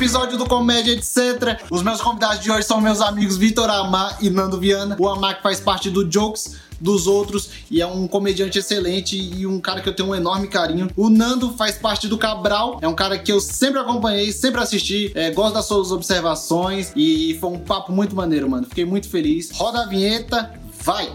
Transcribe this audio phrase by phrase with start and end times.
[0.00, 1.60] episódio do Comédia Etc.
[1.70, 4.96] Os meus convidados de hoje são meus amigos Vitor Amar e Nando Viana.
[4.98, 9.46] O Amar que faz parte do Jokes dos outros e é um comediante excelente e
[9.46, 10.88] um cara que eu tenho um enorme carinho.
[10.96, 15.12] O Nando faz parte do Cabral, é um cara que eu sempre acompanhei, sempre assisti,
[15.14, 18.66] é, gosto das suas observações e foi um papo muito maneiro, mano.
[18.66, 19.50] Fiquei muito feliz.
[19.50, 20.50] Roda a vinheta,
[20.82, 21.12] vai!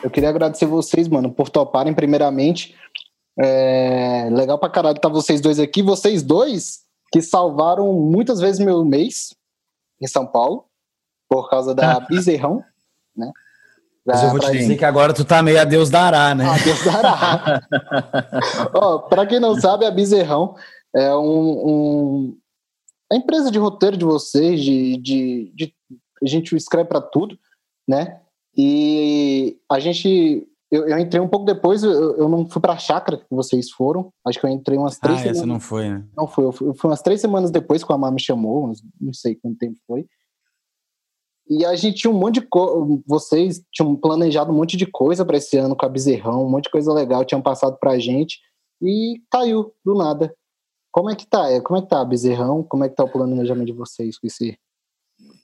[0.00, 2.74] Eu queria agradecer vocês, mano, por toparem primeiramente.
[3.38, 5.82] É legal pra caralho estar vocês dois aqui.
[5.82, 9.34] Vocês dois que salvaram muitas vezes meu mês
[10.00, 10.66] em São Paulo,
[11.28, 12.62] por causa da Bezerrão,
[13.16, 13.30] né?
[14.06, 16.44] Mas eu vou te dizer que agora tu tá meio a Deus dará, né?
[16.46, 17.62] A Deus dará.
[18.74, 20.54] Ó, pra quem não sabe, a Bezerrão
[20.94, 22.38] é um, um
[23.10, 25.74] a empresa de roteiro de vocês, de, de, de
[26.22, 27.38] a gente escreve para tudo,
[27.86, 28.20] né?
[28.56, 30.46] E a gente.
[30.70, 34.12] Eu, eu entrei um pouco depois, eu, eu não fui pra chácara que vocês foram.
[34.26, 35.38] Acho que eu entrei umas três ah, semanas.
[35.38, 36.04] essa não foi, né?
[36.16, 38.72] Não foi, eu fui, eu fui umas três semanas depois que a Amar me chamou,
[39.00, 40.06] não sei quanto tempo foi.
[41.48, 43.02] E a gente tinha um monte de coisa.
[43.06, 46.64] Vocês tinham planejado um monte de coisa para esse ano com a Bezerrão, um monte
[46.64, 48.40] de coisa legal tinham passado pra gente
[48.82, 50.34] e caiu do nada.
[50.90, 51.60] Como é que tá?
[51.62, 52.62] Como é que tá a Bezerrão?
[52.62, 54.56] Como é que tá o planejamento de vocês com esse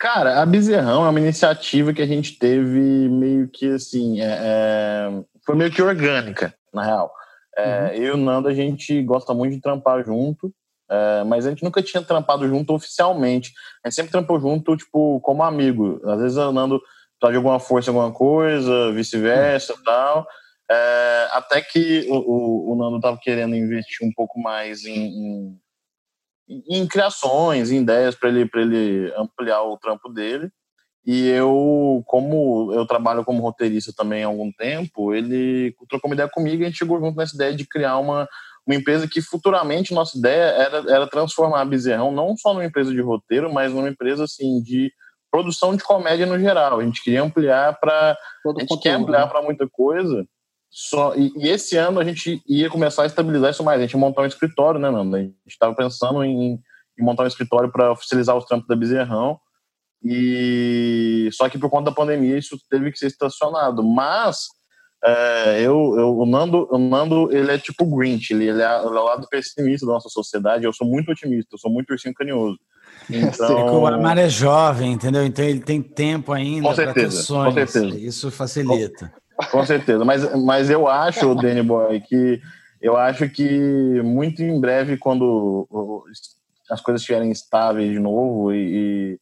[0.00, 5.22] Cara, a Bezerrão é uma iniciativa que a gente teve meio que assim, é, é,
[5.44, 7.12] foi meio que orgânica, na real.
[7.54, 7.88] É, uhum.
[7.88, 10.50] Eu e o Nando, a gente gosta muito de trampar junto,
[10.90, 13.52] é, mas a gente nunca tinha trampado junto oficialmente.
[13.84, 16.00] A gente sempre trampou junto, tipo, como amigo.
[16.06, 16.80] Às vezes o Nando
[17.20, 20.26] tá de alguma força em alguma coisa, vice-versa e tal.
[20.70, 25.60] É, até que o, o, o, Nando tava querendo investir um pouco mais em, em
[26.48, 30.50] em criações, em ideias para ele, ele ampliar o trampo dele.
[31.06, 36.28] E eu, como eu trabalho como roteirista também há algum tempo, ele trocou uma ideia
[36.28, 38.28] comigo e a gente chegou junto nessa ideia de criar uma,
[38.66, 42.92] uma empresa que futuramente nossa ideia era, era transformar a Bezerrão não só numa empresa
[42.92, 44.92] de roteiro, mas numa empresa assim de
[45.30, 46.80] produção de comédia no geral.
[46.80, 49.26] A gente queria ampliar para a gente quer ampliar né?
[49.26, 50.26] para muita coisa.
[50.70, 53.78] Só, e, e, esse ano a gente ia começar a estabilizar isso mais.
[53.78, 55.16] A gente ia montar um escritório, né, Nando?
[55.16, 56.54] A gente estava pensando em,
[56.98, 59.38] em, montar um escritório para oficializar os trampos da Bezerrão.
[60.02, 63.82] E só que por conta da pandemia isso teve que ser estacionado.
[63.82, 64.46] Mas
[65.04, 68.96] é, eu, eu, o Nando, o Nando, ele é tipo Grinch, ele, ele, é, ele
[68.96, 70.64] é o lado pessimista da nossa sociedade.
[70.64, 72.58] Eu sou muito otimista, eu sou muito ursinho carinhoso.
[73.08, 73.80] Então...
[73.82, 75.24] O Amar é jovem, entendeu?
[75.24, 77.54] Então ele tem tempo ainda para ter sonhos.
[77.54, 77.98] Com certeza.
[77.98, 79.12] Isso facilita.
[79.50, 82.40] Com certeza, mas, mas eu acho, Danny Boy, que
[82.80, 85.68] eu acho que muito em breve, quando
[86.70, 89.18] as coisas estiverem estáveis de novo e, e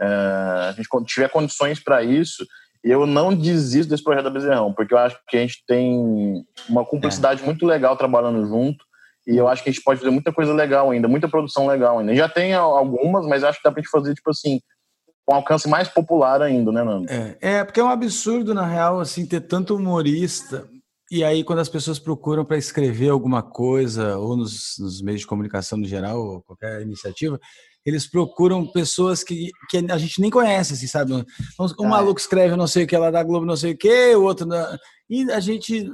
[0.00, 2.46] é, a gente tiver condições para isso,
[2.82, 6.84] eu não desisto desse projeto da Bezerrão, porque eu acho que a gente tem uma
[6.84, 7.44] cumplicidade é.
[7.44, 8.84] muito legal trabalhando junto
[9.26, 11.98] e eu acho que a gente pode fazer muita coisa legal ainda, muita produção legal
[11.98, 12.14] ainda.
[12.14, 14.60] Já tem algumas, mas acho que dá pra gente fazer, tipo assim,
[15.26, 17.10] com alcance mais popular ainda, né, Nando?
[17.10, 20.68] É, é, porque é um absurdo, na real, assim, ter tanto humorista.
[21.10, 25.26] E aí, quando as pessoas procuram para escrever alguma coisa, ou nos, nos, meios de
[25.26, 27.38] comunicação no geral, ou qualquer iniciativa,
[27.84, 31.12] eles procuram pessoas que, que a gente nem conhece, assim, sabe?
[31.12, 31.24] Um,
[31.80, 34.22] um maluco escreve não sei o que lá da Globo, não sei o que, o
[34.22, 34.48] outro.
[35.08, 35.86] E a gente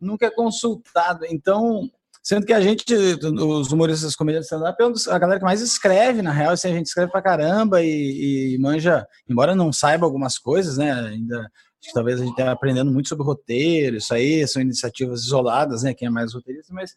[0.00, 1.24] nunca é consultado.
[1.26, 1.88] Então,
[2.28, 6.30] Sendo que a gente, os humoristas comediantes stand-up, é a galera que mais escreve, na
[6.30, 10.76] real, assim, a gente escreve pra caramba e, e, manja, embora não saiba algumas coisas,
[10.76, 14.60] né, ainda, acho que talvez a gente esteja aprendendo muito sobre roteiro, isso aí, são
[14.60, 16.94] iniciativas isoladas, né, quem é mais roteirista, mas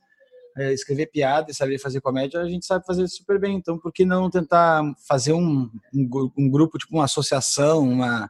[0.58, 3.94] é, escrever piada e saber fazer comédia, a gente sabe fazer super bem, então por
[3.94, 8.30] que não tentar fazer um, um, um grupo, tipo uma associação, uma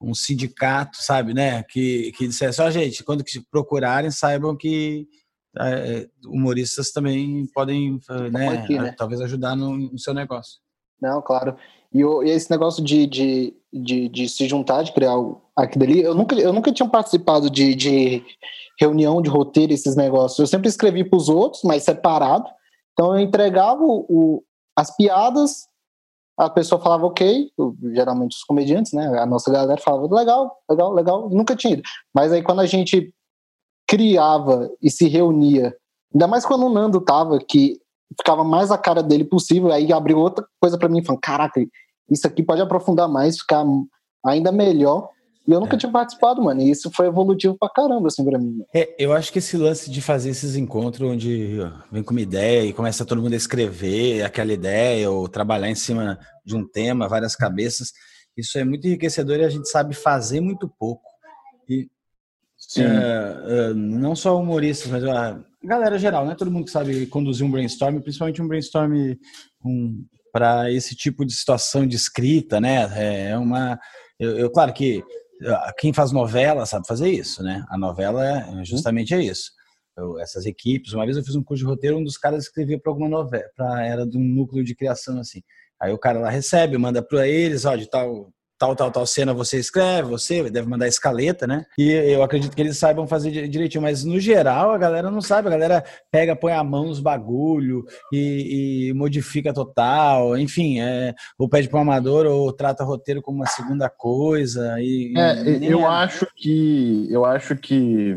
[0.00, 5.08] um sindicato, sabe, né, que, que dissesse, ó, gente, quando procurarem, saibam que
[6.26, 8.94] humoristas também podem né, aqui, né?
[8.96, 10.60] talvez ajudar no, no, seu negócio.
[11.00, 11.56] Não, claro.
[11.92, 15.14] E, o, e esse negócio de, de, de, de, se juntar, de criar
[15.56, 18.24] aquilo ali, eu nunca, eu nunca tinha participado de, de
[18.80, 20.38] reunião de roteiro, esses negócios.
[20.38, 22.48] Eu sempre escrevi para os outros, mas separado.
[22.92, 24.42] Então eu entregava o,
[24.76, 25.66] as piadas,
[26.38, 27.50] a pessoa falava ok,
[27.92, 29.06] geralmente os comediantes, né?
[29.18, 31.82] A nossa galera falava legal, legal, legal, nunca tinha ido.
[32.14, 33.12] Mas aí quando a gente
[33.92, 35.76] criava e se reunia,
[36.14, 37.78] ainda mais quando o Nando tava, que
[38.18, 41.62] ficava mais a cara dele possível, aí abriu outra coisa para mim, falando, caraca,
[42.10, 43.66] isso aqui pode aprofundar mais, ficar
[44.24, 45.10] ainda melhor.
[45.46, 45.78] E eu nunca é.
[45.78, 46.62] tinha participado, mano.
[46.62, 48.62] E isso foi evolutivo pra caramba, assim, pra mim.
[48.72, 51.58] É, eu acho que esse lance de fazer esses encontros onde
[51.90, 55.74] vem com uma ideia e começa todo mundo a escrever aquela ideia ou trabalhar em
[55.74, 57.92] cima de um tema, várias cabeças,
[58.36, 61.02] isso é muito enriquecedor e a gente sabe fazer muito pouco.
[61.68, 61.88] E
[62.80, 65.02] é, é, não só humoristas, mas
[65.62, 66.34] galera geral, né?
[66.34, 69.16] Todo mundo que sabe conduzir um brainstorm, principalmente um brainstorm
[69.64, 73.30] um, para esse tipo de situação de escrita, né?
[73.30, 73.78] É uma,
[74.18, 75.02] eu, eu, claro que
[75.44, 77.64] ah, quem faz novela sabe fazer isso, né?
[77.68, 78.64] A novela é, uhum.
[78.64, 79.50] justamente é isso.
[79.96, 82.80] Eu, essas equipes, uma vez eu fiz um curso de roteiro, um dos caras escrevia
[82.80, 85.42] para alguma novela, pra, era de um núcleo de criação assim.
[85.80, 89.34] Aí o cara lá recebe, manda para eles, ó, de tal tal, tal, tal cena
[89.34, 91.66] você escreve, você deve mandar escaleta, né?
[91.76, 95.48] E eu acredito que eles saibam fazer direitinho, mas no geral a galera não sabe,
[95.48, 101.48] a galera pega, põe a mão nos bagulho e, e modifica total, enfim, é, ou
[101.48, 104.76] pede para o amador ou trata roteiro como uma segunda coisa.
[104.78, 105.84] E, é, eu é.
[105.84, 108.16] acho que eu acho que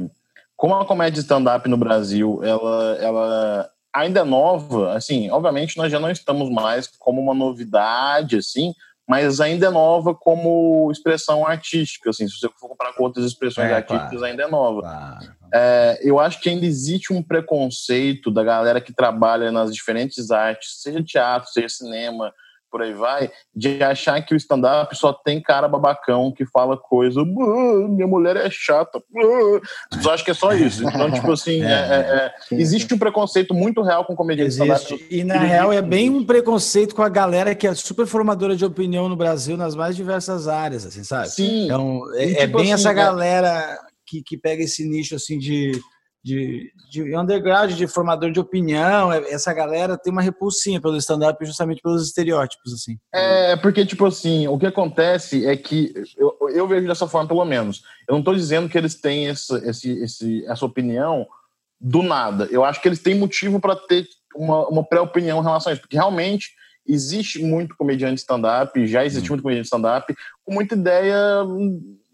[0.56, 6.00] como a comédia stand-up no Brasil, ela, ela ainda é nova, assim, obviamente nós já
[6.00, 8.76] não estamos mais como uma novidade, assim,
[9.08, 13.70] mas ainda é nova como expressão artística, assim, se você for comparar com outras expressões
[13.70, 14.82] é, artísticas, claro, ainda é nova.
[14.82, 15.36] Claro.
[15.54, 20.82] É, eu acho que ainda existe um preconceito da galera que trabalha nas diferentes artes,
[20.82, 22.34] seja teatro, seja cinema,
[22.76, 27.24] por aí vai, de achar que o stand-up só tem cara babacão que fala coisa,
[27.24, 29.02] minha mulher é chata,
[30.02, 30.86] só acho que é só isso.
[30.86, 35.08] Então, tipo assim, é, é, é, existe um preconceito muito real com comediante stand-up.
[35.10, 38.66] E na real é bem um preconceito com a galera que é super formadora de
[38.66, 41.30] opinião no Brasil nas mais diversas áreas, assim, sabe?
[41.30, 41.68] Sim.
[41.68, 45.16] Então, é, e, é tipo bem assim, essa é galera que, que pega esse nicho
[45.16, 45.80] assim de
[46.26, 51.46] de, de underground, de formador de opinião, é, essa galera tem uma repulsinha pelo stand-up
[51.46, 52.98] justamente pelos estereótipos, assim.
[53.14, 57.46] É, porque, tipo assim, o que acontece é que, eu, eu vejo dessa forma, pelo
[57.46, 61.28] menos, eu não estou dizendo que eles têm essa, esse, esse, essa opinião
[61.80, 62.48] do nada.
[62.50, 65.82] Eu acho que eles têm motivo para ter uma, uma pré-opinião em relação a isso,
[65.84, 66.56] porque realmente
[66.88, 69.34] existe muito comediante stand-up, já existe hum.
[69.34, 70.12] muito comediante stand-up,
[70.44, 71.44] com muita ideia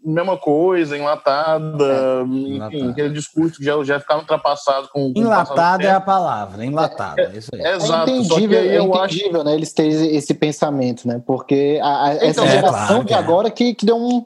[0.04, 2.90] mesma coisa, enlatada, é, enfim, enlatada.
[2.90, 5.12] aquele discurso que já, já ficava ultrapassado com.
[5.16, 7.60] Enlatada é a palavra, enlatada, é, é isso aí.
[7.60, 9.44] É, exato, é entendível, é entendível acho...
[9.44, 11.22] né, eles terem esse pensamento, né?
[11.26, 14.22] Porque a, a, essa então, geração claro, de agora que, que deu um.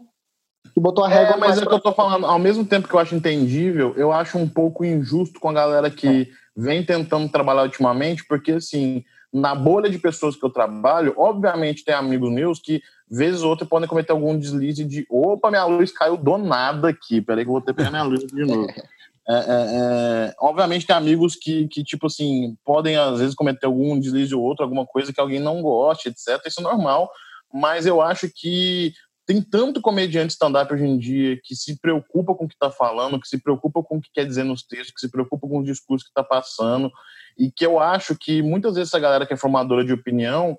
[0.73, 1.37] que botou a régua.
[1.37, 4.39] mas é que eu tô falando, ao mesmo tempo que eu acho entendível, eu acho
[4.39, 9.05] um pouco injusto com a galera que vem tentando trabalhar ultimamente, porque assim
[9.37, 13.67] na bolha de pessoas que eu trabalho, obviamente tem amigos meus que, vez ou outra,
[13.67, 17.53] podem cometer algum deslize de opa, minha luz caiu do nada aqui, peraí que eu
[17.53, 18.67] vou ter que pegar minha luz de novo.
[19.29, 23.99] É, é, é, obviamente tem amigos que, que, tipo assim, podem às vezes cometer algum
[23.99, 26.41] deslize ou outro, alguma coisa que alguém não goste, etc.
[26.47, 27.11] Isso é normal,
[27.53, 28.93] mas eu acho que
[29.27, 33.21] tem tanto comediante stand-up hoje em dia que se preocupa com o que está falando,
[33.21, 35.65] que se preocupa com o que quer dizer nos textos, que se preocupa com o
[35.65, 36.89] discurso que está passando,
[37.37, 40.57] e que eu acho que muitas vezes essa galera que é formadora de opinião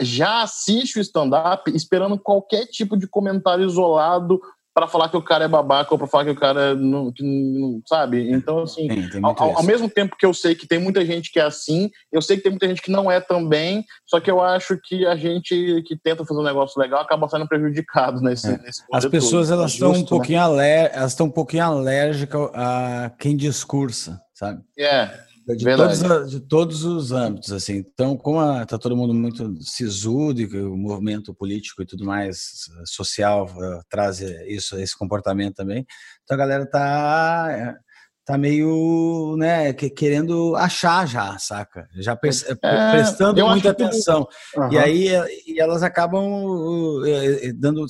[0.00, 4.40] já assiste o stand-up esperando qualquer tipo de comentário isolado
[4.74, 7.22] para falar que o cara é babaca ou para falar que o cara não, que
[7.22, 8.30] não sabe.
[8.32, 11.30] Então, assim, tem, tem ao, ao, mesmo tempo que eu sei que tem muita gente
[11.30, 14.30] que é assim, eu sei que tem muita gente que não é também, só que
[14.30, 18.48] eu acho que a gente que tenta fazer um negócio legal acaba sendo prejudicado nesse,
[18.48, 18.58] é.
[18.58, 19.58] nesse As pessoas todo.
[19.58, 20.90] elas estão um pouquinho né?
[20.92, 24.62] elas estão um pouquinho alérgicas a quem discursa, sabe?
[24.78, 25.31] É.
[25.46, 27.76] De todos, de todos, os âmbitos, assim.
[27.76, 33.46] Então, como está todo mundo muito sisudo e o movimento político e tudo mais social
[33.46, 35.84] uh, traz isso, esse comportamento também,
[36.22, 37.76] então a galera tá
[38.24, 41.88] tá meio, né, querendo achar já, saca?
[41.96, 44.26] Já é, prestando muita atenção.
[44.52, 44.60] Que...
[44.60, 44.72] Uhum.
[44.72, 45.08] E aí
[45.46, 47.02] e elas acabam
[47.56, 47.84] dando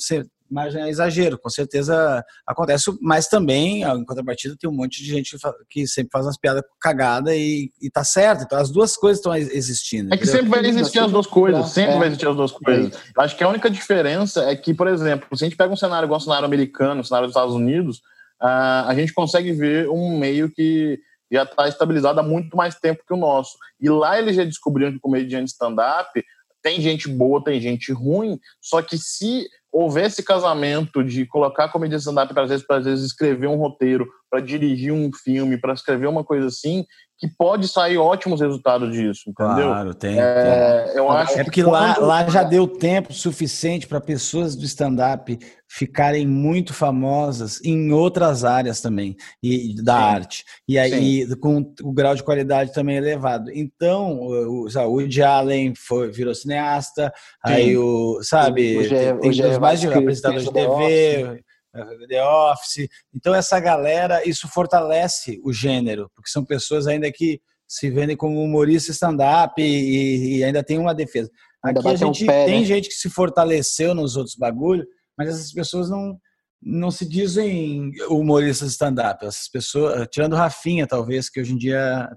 [0.52, 5.36] mas é exagero, com certeza acontece, mas também, em contrapartida, tem um monte de gente
[5.70, 8.44] que sempre faz umas piadas cagadas e, e tá certo.
[8.44, 10.12] Então as duas coisas estão existindo.
[10.12, 11.98] É que sempre vai existir as duas coisas, sempre é.
[11.98, 12.92] vai existir as duas coisas.
[13.16, 16.06] Acho que a única diferença é que, por exemplo, se a gente pega um cenário
[16.06, 18.02] igual o cenário americano, o cenário dos Estados Unidos,
[18.38, 20.98] a gente consegue ver um meio que
[21.30, 23.56] já está estabilizado há muito mais tempo que o nosso.
[23.80, 26.22] E lá eles já descobriram que o comediante stand-up
[26.62, 31.96] tem gente boa, tem gente ruim, só que se houver esse casamento de colocar comédia
[31.96, 36.06] stand-up para às vezes, às vezes escrever um roteiro, para dirigir um filme, para escrever
[36.06, 36.86] uma coisa assim,
[37.22, 39.68] que pode sair ótimos resultados disso, entendeu?
[39.68, 40.18] Claro, tem.
[40.18, 40.96] É, tem.
[40.96, 42.04] Eu acho é porque lá, quando...
[42.04, 45.38] lá já deu tempo suficiente para pessoas do stand-up
[45.68, 50.02] ficarem muito famosas em outras áreas também e da Sim.
[50.02, 51.36] arte e aí Sim.
[51.36, 53.52] com o grau de qualidade também elevado.
[53.54, 57.12] Então o, o Allen foi, virou cineasta,
[57.46, 57.52] Sim.
[57.52, 61.40] aí o sabe o, o tem, tem os mais de apresentadores de TV.
[62.08, 62.88] The Office.
[63.14, 68.42] Então, essa galera, isso fortalece o gênero, porque são pessoas ainda que se vendem como
[68.42, 71.30] humorista stand-up e, e, ainda tem uma defesa.
[71.64, 72.66] Aqui a gente um pé, tem né?
[72.66, 74.84] gente que se fortaleceu nos outros bagulhos,
[75.16, 76.18] mas essas pessoas não,
[76.60, 79.24] não se dizem humoristas stand-up.
[79.24, 82.10] Essas pessoas, tirando Rafinha, talvez, que hoje em dia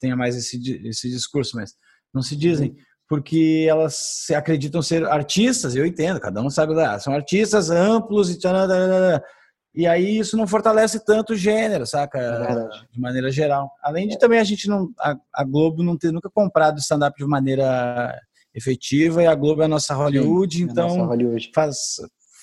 [0.00, 1.74] tenha mais esse, esse discurso, mas
[2.12, 2.74] não se dizem,
[3.08, 8.38] porque elas acreditam ser artistas, eu entendo, cada um sabe lá, são artistas amplos e
[9.76, 12.18] e aí isso não fortalece tanto o gênero, saca?
[12.18, 13.70] É de maneira geral.
[13.82, 14.88] Além de também a gente não.
[14.98, 18.18] A, a Globo não ter nunca comprado stand-up de maneira
[18.54, 21.50] efetiva e a Globo é a nossa Hollywood, Sim, então é nossa Hollywood.
[21.54, 21.76] faz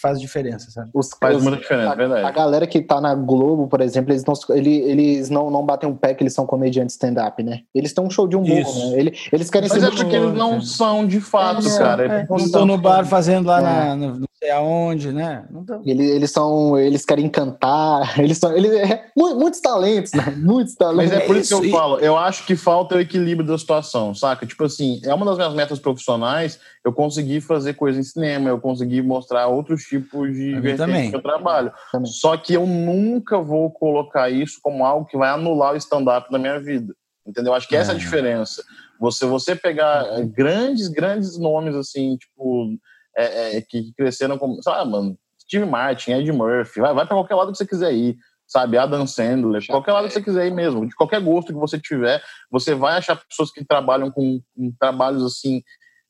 [0.04, 0.90] faz diferença, sabe?
[0.94, 2.26] Os, faz muita diferença, a, verdade.
[2.26, 5.90] A galera que tá na Globo, por exemplo, eles não, eles, eles não, não batem
[5.90, 7.62] um pé que eles são comediantes stand-up, né?
[7.74, 8.92] Eles têm um show de humor, Isso.
[8.92, 9.00] né?
[9.00, 9.86] Eles, eles querem Mas ser.
[9.86, 12.06] Mas é porque eles não são de fato, é, cara.
[12.06, 13.64] É, não estão no bar fazendo lá é.
[13.64, 15.46] na, no, sei aonde, né?
[15.86, 20.36] Eles, eles são, eles querem cantar, eles são, eles, é, muitos talentos, né?
[20.36, 21.14] Muitos talentos.
[21.14, 24.14] Mas é por isso, que eu falo, eu acho que falta o equilíbrio da situação,
[24.14, 24.46] saca?
[24.46, 28.60] Tipo assim, é uma das minhas metas profissionais, eu consegui fazer coisa em cinema, eu
[28.60, 31.72] consegui mostrar outros tipos de vertentes que eu trabalho.
[31.92, 32.12] Também.
[32.12, 36.38] Só que eu nunca vou colocar isso como algo que vai anular o stand-up na
[36.38, 36.94] minha vida.
[37.26, 37.54] Entendeu?
[37.54, 38.00] Acho que essa é a é.
[38.00, 38.64] diferença.
[39.00, 42.78] Você, você pegar grandes, grandes nomes assim, tipo
[43.16, 47.16] é, é, que cresceram como, sei lá, mano, Steve Martin, Ed Murphy, vai, vai para
[47.16, 48.78] qualquer lado que você quiser ir, sabe?
[48.78, 51.80] Adam Sandler, Já qualquer lado que você quiser ir mesmo, de qualquer gosto que você
[51.80, 55.62] tiver, você vai achar pessoas que trabalham com, com trabalhos assim.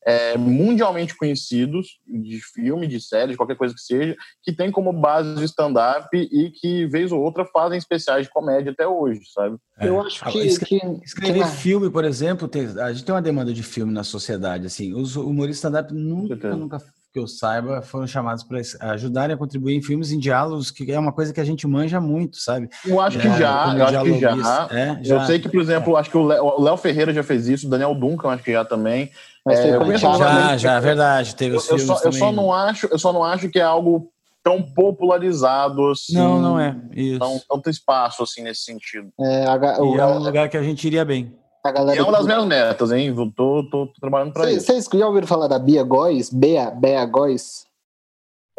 [0.05, 4.91] É, mundialmente conhecidos de filme, de série, de qualquer coisa que seja, que tem como
[4.91, 9.57] base o stand-up e que, vez ou outra, fazem especiais de comédia até hoje, sabe?
[9.79, 9.87] É.
[9.87, 10.39] Eu acho que.
[10.39, 11.51] Escrever, que, escrever que...
[11.51, 14.67] filme, por exemplo, tem, a gente tem uma demanda de filme na sociedade.
[14.67, 16.79] Assim, os humoristas stand-up nunca, nunca
[17.13, 18.59] que eu saiba, foram chamados para
[18.91, 22.01] ajudarem a contribuir em filmes em diálogos, que é uma coisa que a gente manja
[22.01, 22.67] muito, sabe?
[22.83, 24.67] Eu acho que é, já, eu acho que já.
[24.71, 25.15] É, já.
[25.15, 25.99] Eu sei que, por exemplo, é.
[25.99, 29.11] acho que o Léo Ferreira já fez isso, o Daniel Duncan acho que já também.
[29.45, 32.51] Mas é, já, já, é verdade, teve os eu, filmes eu só, eu só não
[32.51, 34.11] acho, eu só não acho que é algo
[34.43, 36.15] tão popularizado assim.
[36.15, 36.75] Não, não é.
[36.95, 37.19] Isso.
[37.19, 39.09] Não, tanto espaço assim nesse sentido.
[39.19, 41.31] É, a, o, é um lugar que a gente iria bem.
[41.63, 43.15] A galera e é uma das minhas metas, hein?
[43.15, 44.65] Tô, tô, tô trabalhando para isso.
[44.65, 46.29] Vocês já ouviram falar da Bia Góes?
[46.29, 47.65] Bea, Bea Góes?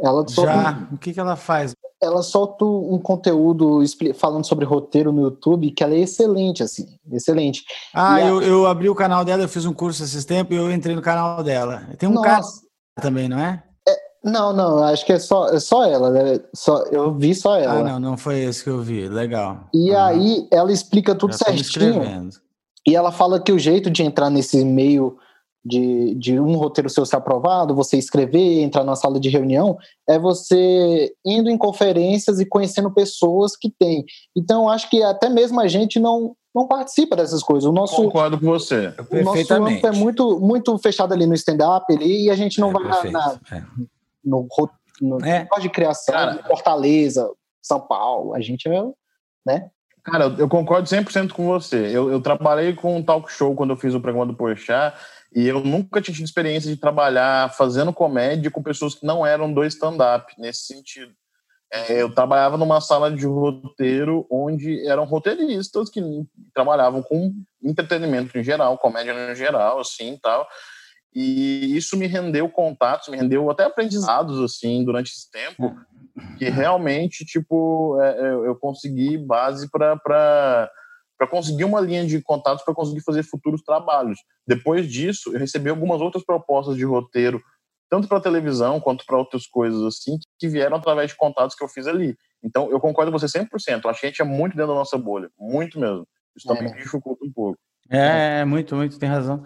[0.00, 0.86] Ela já.
[0.90, 1.74] Um, o que, que ela faz?
[2.02, 3.80] Ela solta um conteúdo
[4.14, 7.64] falando sobre roteiro no YouTube que ela é excelente, assim, excelente.
[7.94, 8.42] Ah, eu, a...
[8.42, 11.02] eu abri o canal dela, eu fiz um curso esses tempos e eu entrei no
[11.02, 11.86] canal dela.
[11.98, 12.28] Tem um Nossa.
[12.28, 12.42] cara
[13.00, 13.62] também, não é?
[13.88, 13.96] é?
[14.22, 16.40] Não, não, acho que é só, é só ela, né?
[16.54, 17.80] Só, eu vi só ela.
[17.80, 19.08] Ah, não, não foi esse que eu vi.
[19.08, 19.68] Legal.
[19.72, 19.98] E uhum.
[19.98, 22.30] aí ela explica tudo certinho.
[22.86, 25.16] E ela fala que o jeito de entrar nesse meio
[25.64, 30.18] de, de um roteiro seu ser aprovado, você escrever, entrar na sala de reunião, é
[30.18, 34.04] você indo em conferências e conhecendo pessoas que têm.
[34.36, 37.64] Então, acho que até mesmo a gente não, não participa dessas coisas.
[37.64, 38.92] O nosso, Concordo com você.
[39.10, 42.72] O nosso âmbito é muito, muito fechado ali no stand-up e a gente não é,
[42.72, 43.62] vai na, na, é.
[44.22, 44.46] no,
[45.00, 45.48] no é.
[45.60, 47.30] de criação, Cara, Fortaleza,
[47.62, 48.34] São Paulo.
[48.34, 48.84] A gente é,
[49.46, 49.70] né?
[50.04, 51.76] Cara, eu concordo 100% com você.
[51.90, 54.94] Eu, eu, trabalhei com um talk show quando eu fiz o programa do Porchat
[55.34, 59.52] e eu nunca tinha tido experiência de trabalhar fazendo comédia com pessoas que não eram
[59.52, 61.12] do stand-up, nesse sentido.
[61.72, 66.00] É, eu trabalhava numa sala de roteiro onde eram roteiristas que
[66.52, 67.32] trabalhavam com
[67.62, 70.46] entretenimento em geral, comédia em geral, assim, tal.
[71.14, 75.74] E isso me rendeu contatos, me rendeu até aprendizados, assim, durante esse tempo,
[76.38, 80.70] que realmente, tipo, é, é eu consegui base para
[81.16, 84.18] para conseguir uma linha de contatos para conseguir fazer futuros trabalhos.
[84.46, 87.40] Depois disso, eu recebi algumas outras propostas de roteiro,
[87.88, 91.68] tanto para televisão quanto para outras coisas assim, que vieram através de contatos que eu
[91.68, 92.16] fiz ali.
[92.42, 93.84] Então, eu concordo com você 100%.
[93.84, 96.06] Eu acho que a gente é muito dentro da nossa bolha, muito mesmo.
[96.36, 96.76] Isso também é.
[96.76, 97.58] dificulta um pouco.
[97.90, 99.44] É, é, muito, muito, tem razão.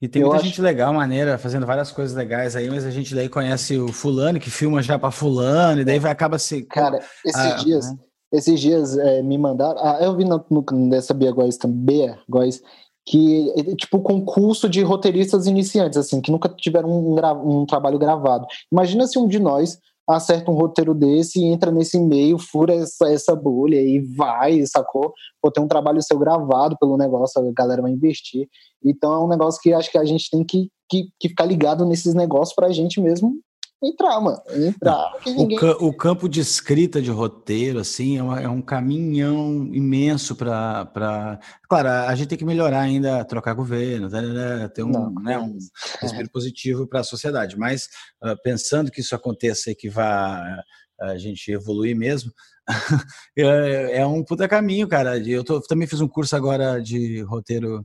[0.00, 0.46] E tem eu muita acho...
[0.48, 4.38] gente legal, maneira, fazendo várias coisas legais aí, mas a gente daí conhece o fulano,
[4.38, 6.62] que filma já para fulano, e daí vai acaba se...
[6.62, 7.92] Cara, esses ah, dias...
[7.92, 7.98] Né?
[8.30, 9.80] Esses dias é, me mandaram.
[9.82, 12.60] Ah, eu vi no, no, nessa Bia Góes também, Góes,
[13.06, 18.46] que é tipo concurso de roteiristas iniciantes, assim, que nunca tiveram um, um, trabalho gravado.
[18.70, 19.78] Imagina se um de nós
[20.08, 25.12] acerta um roteiro desse e entra nesse meio, fura essa, essa bolha e vai, sacou?
[25.40, 28.48] Pô, tem um trabalho seu gravado pelo negócio, a galera vai investir.
[28.84, 31.84] Então é um negócio que acho que a gente tem que, que, que ficar ligado
[31.84, 33.34] nesses negócios pra gente mesmo
[33.82, 34.40] entrar, mano.
[34.50, 35.12] Entrar.
[35.26, 35.56] Ninguém...
[35.56, 40.34] O, ca o, campo de escrita de roteiro, assim, é, uma, é um caminhão imenso
[40.34, 40.86] para.
[40.86, 41.40] Pra...
[41.68, 45.38] Claro, a gente tem que melhorar ainda, trocar governo, né, né ter um, Não, né,
[45.38, 45.56] um
[46.02, 46.06] é.
[46.06, 47.58] espírito positivo para a sociedade.
[47.58, 47.88] Mas
[48.22, 50.62] uh, pensando que isso aconteça e que vá
[51.00, 52.32] a gente evoluir mesmo,
[53.36, 55.18] é, é, um puta caminho, cara.
[55.18, 57.84] Eu tô, também fiz um curso agora de roteiro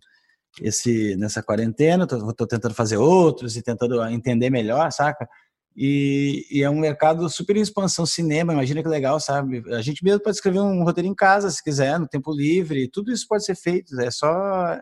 [0.62, 5.28] esse nessa quarentena, tô, tô tentando fazer outros e tentando entender melhor, saca?
[5.75, 8.06] E, e, é um mercado super em expansão.
[8.06, 9.63] Cinema, imagina que legal, sabe?
[9.74, 12.89] A gente mesmo pode escrever um roteiro em casa, se quiser, no tempo livre.
[12.89, 14.00] Tudo isso pode ser feito.
[14.00, 14.80] É só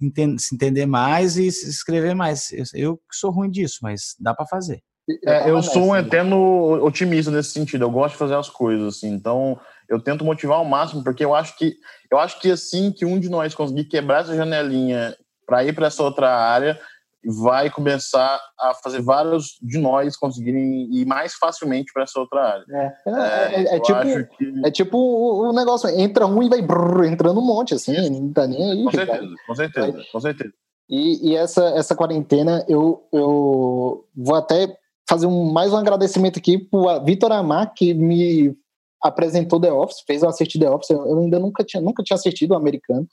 [0.00, 2.52] entender, se entender mais e se escrever mais.
[2.52, 4.82] Eu, eu sou ruim disso, mas dá para fazer.
[5.24, 7.84] É, eu sou um eterno otimista nesse sentido.
[7.84, 9.08] Eu gosto de fazer as coisas assim.
[9.08, 9.58] Então,
[9.88, 11.74] eu tento motivar ao máximo, porque eu acho que
[12.10, 15.16] eu acho que assim que um de nós conseguir quebrar essa janelinha
[15.46, 16.78] para ir para essa outra área,
[17.24, 22.64] vai começar a fazer vários de nós conseguirem ir mais facilmente para essa outra área.
[22.70, 24.66] É, é, é, é tipo, que...
[24.66, 28.46] é tipo o, negócio, entra um e vai brrr, entrando um monte, assim, não tá
[28.46, 28.84] nem aí.
[28.84, 30.52] Com certeza, com certeza, com certeza.
[30.88, 34.74] E, e, essa, essa quarentena, eu, eu vou até
[35.08, 38.56] fazer um, mais um agradecimento aqui para Vitor Amar, que me
[39.02, 42.52] apresentou The Office, fez eu assistir The Office, eu ainda nunca tinha, nunca tinha assistido
[42.52, 43.06] o americano.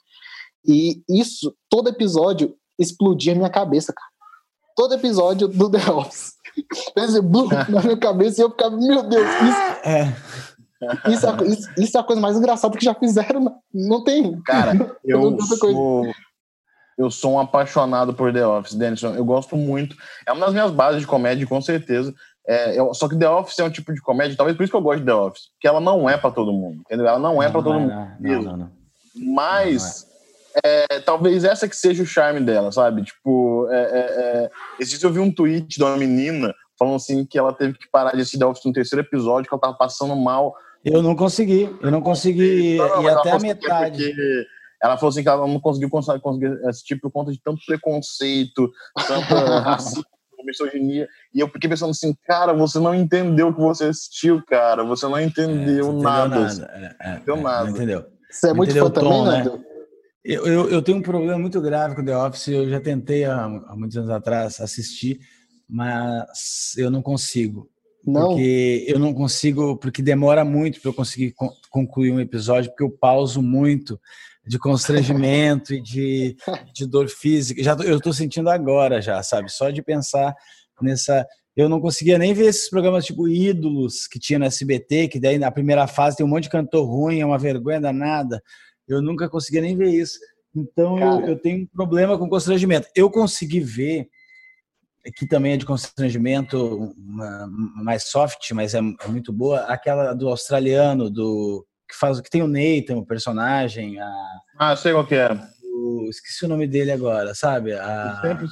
[0.65, 4.10] E isso, todo episódio, explodia minha cabeça, cara.
[4.75, 6.34] Todo episódio do The Office.
[7.24, 10.15] Blum, na minha cabeça e eu ficava, meu Deus, isso é.
[11.10, 13.60] Isso é, isso, isso é a coisa mais engraçada que já fizeram.
[13.74, 14.39] Não tem.
[14.41, 16.05] Cara, eu sou,
[16.98, 19.15] eu sou um apaixonado por The Office, Denison.
[19.15, 19.96] Eu gosto muito.
[20.27, 22.13] É uma das minhas bases de comédia, com certeza.
[22.48, 24.77] É, eu, só que The Office é um tipo de comédia, talvez por isso que
[24.77, 27.08] eu gosto de The Office, porque ela não é para todo mundo, entendeu?
[27.08, 27.94] Ela não é para todo não, mundo.
[28.20, 28.72] Não, não, não.
[29.34, 30.04] Mas
[30.63, 33.03] é, talvez essa que seja o charme dela, sabe?
[33.03, 37.53] Tipo, é, é, é eu vi um tweet de uma menina falando assim que ela
[37.53, 40.55] teve que parar de assistir The Office no terceiro episódio, que ela tava passando mal.
[40.83, 44.13] Eu não consegui, eu não consegui não, ir até a metade.
[44.81, 48.71] Ela falou assim que ela não conseguiu conseguir assistir por conta de tanto preconceito,
[49.07, 50.03] tanta racismo,
[50.45, 51.07] misoginia.
[51.33, 54.83] E eu fiquei pensando assim, cara, você não entendeu o que você assistiu, cara.
[54.83, 56.39] Você não entendeu é, nada.
[56.39, 56.71] nada.
[56.74, 57.63] É, é, entendeu nada.
[57.63, 58.05] Não entendeu.
[58.29, 59.43] Você é muito fã também, né?
[60.27, 62.48] Eu, eu, eu, tenho um problema muito grave com The Office.
[62.48, 65.20] Eu já tentei há, há muitos anos atrás assistir,
[65.70, 67.70] mas eu não consigo.
[68.03, 68.29] Não.
[68.29, 71.35] Porque eu não consigo, porque demora muito para eu conseguir
[71.70, 74.00] concluir um episódio, porque eu pauso muito
[74.48, 76.35] de constrangimento e de,
[76.74, 77.61] de dor física.
[77.61, 79.51] Já eu estou sentindo agora já, sabe?
[79.51, 80.35] Só de pensar
[80.81, 81.24] nessa.
[81.55, 85.38] Eu não conseguia nem ver esses programas tipo Ídolos que tinha no SBT, que daí
[85.38, 88.42] na primeira fase tem um monte de cantor ruim, é uma vergonha danada.
[88.87, 90.19] Eu nunca conseguia nem ver isso.
[90.55, 92.87] Então eu, eu, tenho um problema com constrangimento.
[92.95, 94.07] Eu consegui ver
[95.15, 100.29] que também é de constrangimento uma, mais soft, mas é, é, muito boa, aquela do
[100.29, 104.00] australiano do que faz que tem o Nathan, o personagem.
[104.00, 104.11] A,
[104.57, 105.29] ah, sei qual que é.
[105.74, 107.74] O, esqueci o nome dele agora, sabe?
[107.74, 108.48] A, eu sempre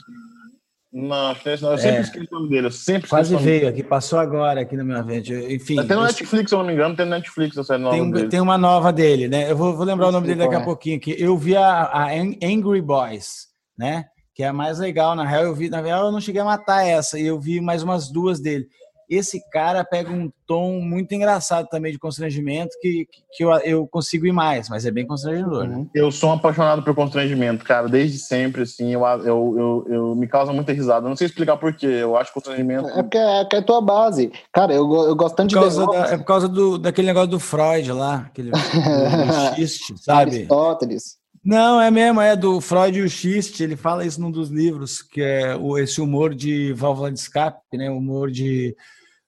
[0.94, 2.68] não, eu sempre é, esqueci o nome dele.
[2.68, 5.34] Eu sempre quase veio aqui, passou agora aqui na minha frente.
[5.34, 5.78] Enfim.
[5.88, 8.30] Tem no Netflix, se eu não me engano, tem no Netflix essa nova tem, dele.
[8.30, 9.50] tem uma nova dele, né?
[9.50, 11.00] Eu vou, vou lembrar o nome dele daqui a pouquinho.
[11.00, 14.06] Que eu vi a, a, Angry Boys, né?
[14.36, 15.16] Que é a mais legal.
[15.16, 17.60] Na real, eu vi, na real, eu não cheguei a matar essa, e eu vi
[17.60, 18.68] mais umas duas dele
[19.10, 24.26] esse cara pega um tom muito engraçado também de constrangimento que, que eu, eu consigo
[24.26, 25.68] ir mais, mas é bem constrangedor.
[25.68, 25.86] Né?
[25.94, 30.28] Eu sou um apaixonado por constrangimento, cara, desde sempre, assim, eu, eu, eu, eu me
[30.28, 31.06] causa muita risada.
[31.06, 32.88] Eu não sei explicar porquê, eu acho constrangimento.
[32.90, 34.32] É porque é, é a tua base.
[34.52, 35.56] Cara, eu, eu gosto tanto de.
[35.56, 38.52] Da, é por causa do, daquele negócio do Freud lá, aquele
[39.56, 40.36] xiste, sabe?
[40.36, 41.23] Aristóteles.
[41.44, 45.02] Não, é mesmo, é do Freud e o Schist, ele fala isso num dos livros,
[45.02, 47.90] que é o, esse humor de válvula de escape, né?
[47.90, 48.74] O humor de,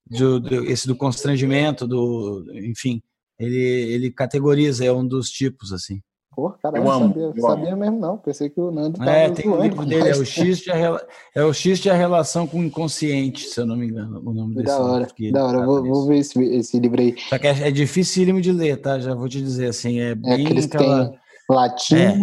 [0.09, 3.01] de, de, esse do constrangimento, do, enfim,
[3.37, 6.01] ele, ele categoriza, é um dos tipos, assim.
[6.33, 7.81] Pô, cara, eu, eu amo, sabia, eu sabia amo.
[7.81, 10.67] mesmo não, pensei que o Nando tava É, tem um livro dele, é o, X
[10.67, 14.33] a, é o X a relação com o inconsciente, se eu não me engano, o
[14.33, 15.33] nome desse da hora, livro.
[15.33, 17.15] Da hora, vou, vou, ver esse, esse livro aí.
[17.29, 18.99] Só que é, é dificílimo de ler, tá?
[18.99, 21.09] Já vou te dizer, assim, é, é bem é aquela...
[21.09, 22.15] que latim é.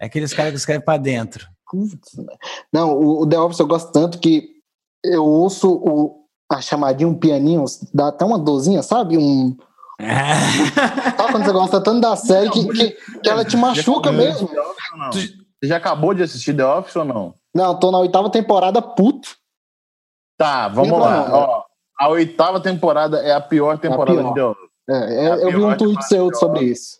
[0.00, 1.48] é aqueles caras que escrevem para dentro.
[2.72, 4.54] Não, o, o The Office eu gosto tanto que
[5.04, 9.18] eu ouço o, a chamadinha, um pianinho, dá até uma dorzinha, sabe?
[9.18, 9.56] Um.
[11.16, 14.50] Sabe quando você gosta tanto da série que, que, que ela te machuca mesmo?
[15.12, 17.34] Você já acabou de assistir The Office ou não?
[17.54, 19.36] Não, tô na oitava temporada, puto.
[20.36, 21.28] Tá, vamos lá.
[21.30, 21.62] Ó,
[21.98, 24.28] a oitava temporada é a pior temporada a pior.
[24.28, 24.70] de The Office.
[24.90, 26.98] É, é, é eu vi um tweet seu sobre isso.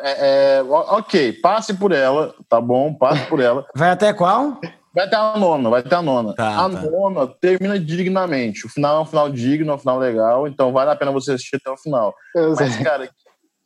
[0.00, 3.66] É, é, ok, passe por ela, tá bom, passe por ela.
[3.74, 4.60] Vai até qual?
[4.94, 6.34] Vai ter a nona, vai ter a nona.
[6.34, 6.82] Tá, a tá.
[6.82, 8.66] nona termina dignamente.
[8.66, 11.32] O final é um final digno, é um final legal, então vale a pena você
[11.32, 12.14] assistir até o final.
[12.34, 12.84] Eu Mas, sei.
[12.84, 13.10] cara,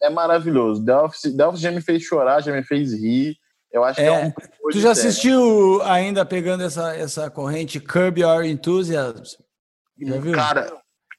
[0.00, 0.84] é maravilhoso.
[0.84, 3.36] The Office, The Office já me fez chorar, já me fez rir.
[3.72, 4.32] Eu acho é, que é um.
[4.70, 9.42] Tu já assistiu ainda pegando essa, essa corrente Curb Your Enthusiasm?
[10.00, 10.32] Já viu?
[10.32, 10.72] Cara,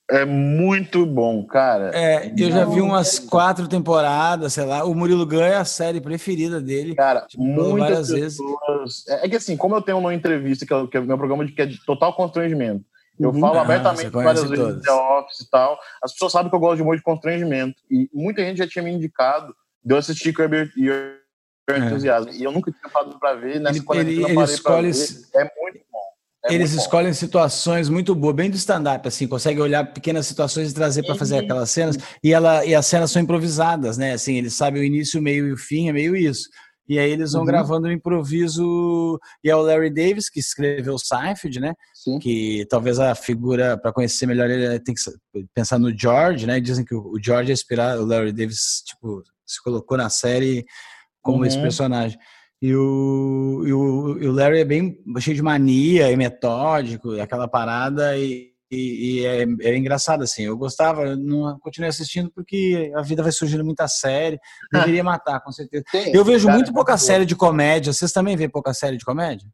[0.10, 1.92] é muito bom, cara.
[1.94, 4.86] É, eu já vi umas quatro temporadas, sei lá.
[4.86, 6.96] O Murilo ganha é a série preferida dele.
[6.96, 8.20] Cara, tipo, muitas pessoas...
[8.20, 9.08] vezes.
[9.10, 11.46] É, é que assim, como eu tenho uma entrevista, que é, que é meu programa
[11.46, 12.86] de, que é de total constrangimento,
[13.20, 13.40] Eu uhum.
[13.40, 15.78] falo ah, abertamente várias vezes de The Office e tal.
[16.02, 17.76] As pessoas sabem que eu gosto de muito de constrangimento.
[17.92, 21.18] E muita gente já tinha me indicado de eu assistir Curb Your
[21.70, 21.80] é.
[21.80, 22.30] Enthusiasm.
[22.32, 23.60] E eu nunca tinha parado pra ver.
[23.60, 24.92] Nessa ele, ele, ele escolhe...
[25.36, 25.67] É muito.
[26.50, 27.14] É Eles escolhem bom.
[27.14, 31.40] situações muito boas, bem do stand-up, assim, consegue olhar pequenas situações e trazer para fazer
[31.40, 31.98] aquelas cenas.
[32.24, 34.14] E, ela, e as cenas são improvisadas, né?
[34.14, 36.48] Assim, eles sabem o início, o meio e o fim, é meio isso.
[36.90, 37.48] E aí eles vão uhum.
[37.48, 39.20] gravando um improviso.
[39.44, 41.74] E é o Larry Davis que escreveu Seinfeld, né?
[41.94, 42.18] Sim.
[42.18, 45.02] Que talvez a figura, para conhecer melhor ele, tem que
[45.54, 46.60] pensar no George, né?
[46.60, 50.66] Dizem que o George é inspirado, o Larry Davis, tipo, se colocou na série
[51.22, 51.46] como uhum.
[51.46, 52.18] esse personagem.
[52.62, 57.48] E o, e o, e o Larry é bem cheio de mania e metódico, aquela
[57.48, 60.44] parada, e, e, e é, é, engraçado, assim.
[60.44, 64.40] Eu gostava, eu não continuei assistindo porque a vida vai surgindo muita série.
[64.74, 65.84] Deveria matar, com certeza.
[65.92, 67.94] Tem, eu vejo muito pouca série de comédia.
[67.94, 69.48] Vocês também veem pouca série de comédia?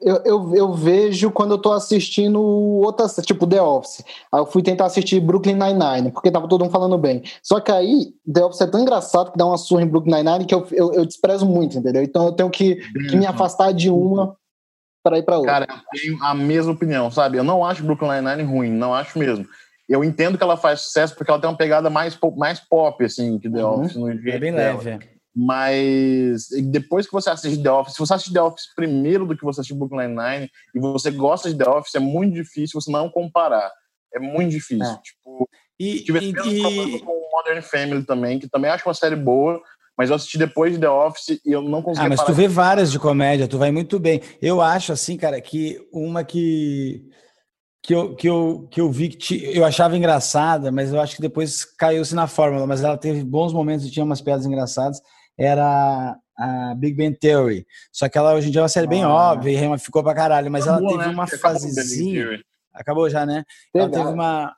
[0.00, 4.04] Eu, eu, eu, vejo quando eu tô assistindo outras, tipo The Office.
[4.32, 7.22] Aí eu fui tentar assistir Brooklyn Nine-Nine, porque tava todo mundo falando bem.
[7.40, 10.44] Só que aí, The Office é tão engraçado que dá uma surra em Brooklyn Nine-Nine
[10.44, 12.02] que eu, eu, eu, desprezo muito, entendeu?
[12.02, 12.76] Então eu tenho que,
[13.08, 14.36] que me afastar de uma
[15.04, 15.52] para ir para outra.
[15.52, 17.38] Cara, eu tenho a mesma opinião, sabe?
[17.38, 19.46] Eu não acho Brooklyn Nine-Nine ruim, não acho mesmo.
[19.88, 23.38] Eu entendo que ela faz sucesso porque ela tem uma pegada mais, mais pop, assim,
[23.38, 23.80] que The uhum.
[23.82, 23.96] Office.
[23.96, 24.98] No é bem leve, é.
[25.38, 29.44] Mas depois que você assiste The Office, se você assiste The Office primeiro do que
[29.44, 33.10] você assiste Brooklyn Nine-Nine e você gosta de The Office, é muito difícil você não
[33.10, 33.70] comparar.
[34.14, 34.94] É muito difícil.
[34.94, 34.98] É.
[35.02, 35.46] Tipo,
[35.78, 37.00] e, tive e, e...
[37.00, 39.60] com Modern Family também, que também acho uma série boa,
[39.94, 42.06] mas eu assisti depois de The Office e eu não consegui.
[42.06, 44.22] Ah, mas tu vê várias de comédia, tu vai muito bem.
[44.40, 47.04] Eu acho assim, cara, que uma que
[47.82, 51.22] que eu, que eu, que eu vi que eu achava engraçada, mas eu acho que
[51.22, 55.00] depois caiu-se na fórmula, mas ela teve bons momentos e tinha umas piadas engraçadas
[55.38, 57.66] era a Big Bang Theory.
[57.92, 59.08] Só que ela hoje em dia é uma série bem ah.
[59.08, 61.06] óbvia e ficou pra caralho, mas ela teve né?
[61.06, 62.40] uma fasezinha.
[62.72, 63.42] Acabou já, né?
[63.74, 64.54] Ela teve uma.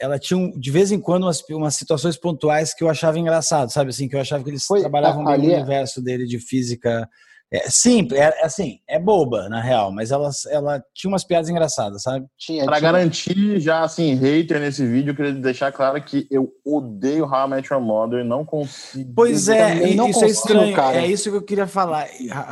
[0.00, 3.70] Ela tinha, um, de vez em quando, umas, umas situações pontuais que eu achava engraçado,
[3.70, 3.90] sabe?
[3.90, 7.06] Assim, que eu achava que eles Foi, trabalhavam no é universo dele de física
[7.52, 11.48] é simples, é, é, assim, é boba, na real, mas ela, ela tinha umas piadas
[11.48, 12.26] engraçadas, sabe?
[12.36, 12.92] Tinha, pra tinha.
[12.92, 17.50] garantir, já assim, hater nesse vídeo, eu queria deixar claro que eu odeio How I
[17.50, 19.12] Met Your Mother, não consigo.
[19.14, 20.96] Pois é, isso é consigo, é estranho, cara.
[20.96, 22.08] é isso que eu queria falar.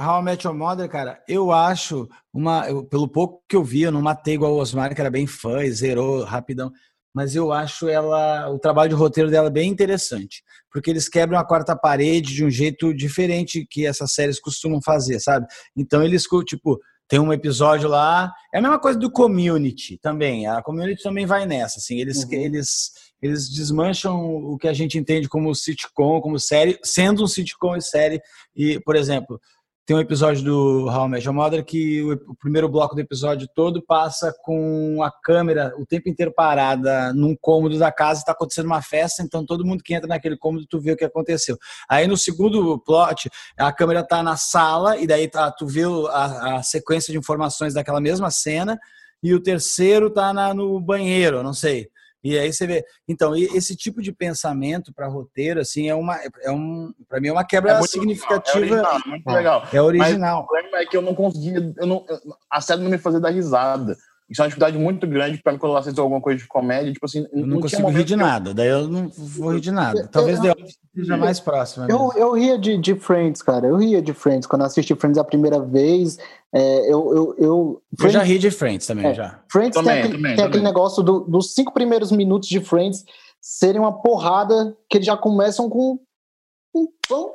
[0.06, 3.82] How I Met Your Mother, cara, eu acho, uma, eu, pelo pouco que eu vi,
[3.82, 6.70] eu não matei igual o Osmar, que era bem fã e zerou rapidão
[7.14, 11.46] mas eu acho ela o trabalho de roteiro dela bem interessante, porque eles quebram a
[11.46, 15.46] quarta parede de um jeito diferente que essas séries costumam fazer, sabe?
[15.76, 20.46] Então eles tipo tem um episódio lá, é a mesma coisa do Community também.
[20.46, 22.32] A Community também vai nessa, assim, eles uhum.
[22.32, 22.92] eles
[23.24, 27.80] eles desmancham o que a gente entende como sitcom, como série, sendo um sitcom e
[27.80, 28.20] série.
[28.54, 29.40] E, por exemplo,
[29.86, 33.46] tem um episódio do How I Met Your Mother que o, primeiro bloco do episódio
[33.54, 38.66] todo passa com a câmera o tempo inteiro parada num cômodo da casa, está acontecendo
[38.66, 41.58] uma festa, então todo mundo que entra naquele cômodo tu vê o que aconteceu.
[41.86, 46.56] Aí no segundo plot, a câmera está na sala e daí tá, tu vê a,
[46.56, 48.78] a sequência de informações daquela mesma cena
[49.22, 51.90] e o terceiro tá na, no banheiro, não sei.
[52.24, 52.82] E aí você vê.
[53.06, 56.18] Então, esse tipo de pensamento para roteiro, assim, é uma.
[56.42, 58.58] É um, para mim é uma quebra é significativa.
[58.58, 59.68] Legal, é original, é muito legal.
[59.70, 60.36] É original.
[60.38, 61.74] Mas o problema é que eu não conseguia.
[61.76, 62.06] Eu não,
[62.50, 63.94] a série não me fazia dar risada.
[64.34, 66.92] Isso é uma dificuldade muito grande para mim quando eu assisto alguma coisa de comédia.
[66.92, 68.54] Tipo assim, eu não, não consigo rir de nada, eu...
[68.54, 70.08] daí eu não vou rir de nada.
[70.10, 71.86] Talvez eu, The seja mais próximo.
[71.88, 73.68] Eu, eu ria de, de Friends, cara.
[73.68, 74.44] Eu ria de Friends.
[74.48, 76.18] Quando eu assisti Friends a primeira vez,
[76.52, 79.40] é, eu, eu, eu, Friends, eu já ri de Friends também, é, já.
[79.48, 80.48] Friends também, tem, aquele, também, tem também.
[80.48, 83.04] aquele negócio do, dos cinco primeiros minutos de Friends
[83.40, 86.00] serem uma porrada que eles já começam com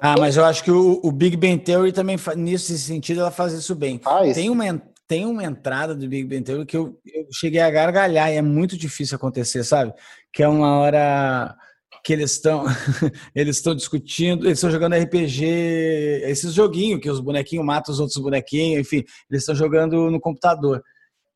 [0.01, 3.53] ah, mas eu acho que o, o Big Bang Theory também, nesse sentido, ela faz
[3.53, 4.01] isso bem.
[4.05, 4.35] Ah, isso.
[4.35, 8.31] Tem uma, tem uma entrada do Big Bang Theory que eu, eu cheguei a gargalhar
[8.31, 9.91] e é muito difícil acontecer, sabe?
[10.31, 11.57] Que é uma hora
[12.03, 12.63] que eles estão
[13.33, 18.21] eles estão discutindo, eles estão jogando RPG, esses joguinhos que os bonequinhos matam os outros
[18.21, 20.83] bonequinhos, enfim, eles estão jogando no computador.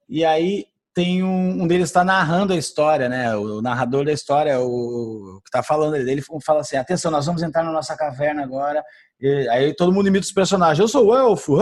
[0.08, 3.36] E aí tem um, um deles está narrando a história, né?
[3.36, 7.42] O, narrador da história, o, o que está falando, ele fala assim: atenção, nós vamos
[7.42, 8.84] entrar na nossa caverna agora
[9.24, 10.80] e aí todo mundo imita os personagens.
[10.80, 11.56] Eu sou o elfo.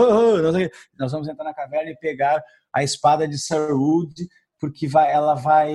[0.98, 2.42] Nós vamos entrar na caverna e pegar
[2.74, 4.26] a espada de Sir Wood,
[4.58, 5.72] porque vai, ela vai.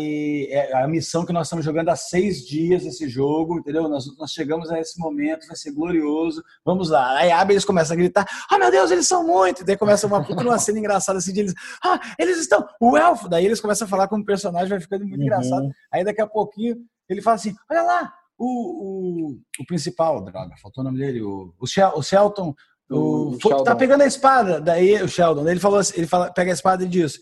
[0.50, 3.88] É a missão que nós estamos jogando há seis dias esse jogo, entendeu?
[3.88, 6.44] Nós, nós chegamos a esse momento, vai ser glorioso.
[6.66, 7.20] Vamos lá.
[7.20, 9.62] Aí abre eles começam a gritar: Ah, meu Deus, eles são muito!
[9.62, 12.68] E daí começa uma puta uma cena engraçada assim de eles: Ah, eles estão.
[12.82, 13.30] O elfo!
[13.30, 15.26] Daí eles começam a falar como personagem, vai ficando muito uhum.
[15.26, 15.70] engraçado.
[15.90, 16.76] Aí daqui a pouquinho
[17.08, 21.54] ele fala assim: Olha lá, o, o, o principal, droga, faltou o nome dele, o,
[21.60, 22.54] o, Shel, o Shelton,
[22.90, 26.32] o, o foi, tá pegando a espada, daí o Sheldon, ele falou assim, ele fala,
[26.32, 27.20] pega a espada e diz,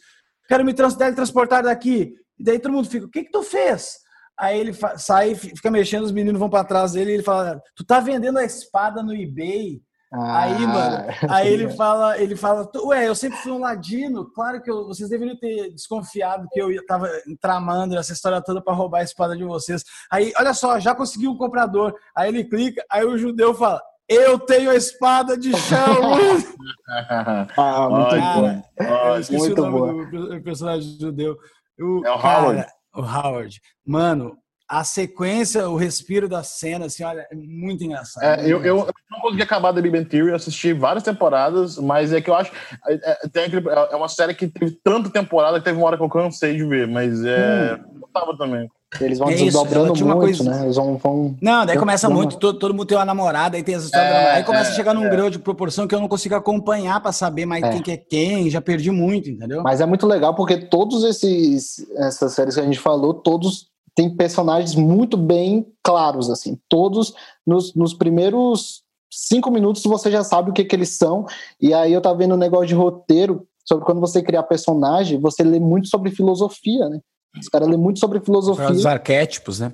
[0.47, 2.13] quero me teletransportar daqui.
[2.38, 4.06] E daí todo mundo fica, o que que tu fez?
[4.38, 7.86] Aí ele sai, fica mexendo, os meninos vão para trás dele e ele fala: Tu
[7.86, 9.82] tá vendendo a espada no eBay?
[10.15, 14.62] Ah, aí, mano, aí ele fala, ele fala, ué, eu sempre fui um ladino, claro
[14.62, 17.10] que eu, vocês deveriam ter desconfiado que eu tava
[17.41, 19.84] tramando essa história toda para roubar a espada de vocês.
[20.12, 21.93] Aí, olha só, já consegui um comprador.
[22.15, 25.78] Aí ele clica, aí o judeu fala, eu tenho a espada de chão.
[27.58, 28.63] ah, muito cara, bom.
[28.78, 30.28] Eu esqueci muito o nome bom.
[30.28, 31.36] do personagem judeu.
[31.80, 32.65] O, é o cara, Howard.
[32.95, 33.62] O Howard.
[33.86, 38.23] Mano, a sequência, o respiro da cena, assim, olha, é muito engraçado.
[38.23, 42.19] É, eu, eu, não consegui acabar The Big Bang Theory, assisti várias temporadas, mas é
[42.19, 42.51] que eu acho.
[42.88, 45.97] É, é tem aquele, é uma série que teve tanta temporada que teve uma hora
[45.97, 47.75] que eu cansei de ver, mas é.
[47.75, 47.99] Hum.
[47.99, 48.69] Gostava também.
[49.01, 50.43] Eles vão é desdobrando muito, coisa...
[50.43, 50.63] né?
[50.63, 51.36] Eles vão, vão...
[51.41, 54.32] Não, daí começa muito, todo, todo mundo tem uma namorada, aí tem essa história é,
[54.36, 55.10] Aí começa é, a chegar num é.
[55.10, 57.71] grau de proporção que eu não consigo acompanhar para saber mais é.
[57.71, 59.63] quem que é quem, já perdi muito, entendeu?
[59.63, 64.14] Mas é muito legal porque todos esses essas séries que a gente falou, todos tem
[64.14, 66.60] personagens muito bem claros, assim.
[66.68, 67.14] Todos
[67.48, 71.26] nos, nos primeiros cinco minutos você já sabe o que, que eles são.
[71.60, 75.44] E aí eu tava vendo um negócio de roteiro sobre quando você criar personagem, você
[75.44, 77.00] lê muito sobre filosofia, né?
[77.40, 78.72] Os caras lê muito sobre filosofia.
[78.72, 79.74] Os arquétipos, né?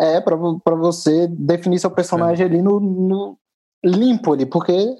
[0.00, 0.36] É, para
[0.74, 2.48] você definir seu personagem é.
[2.48, 3.38] ali no, no,
[3.84, 4.96] limpo ali, porque.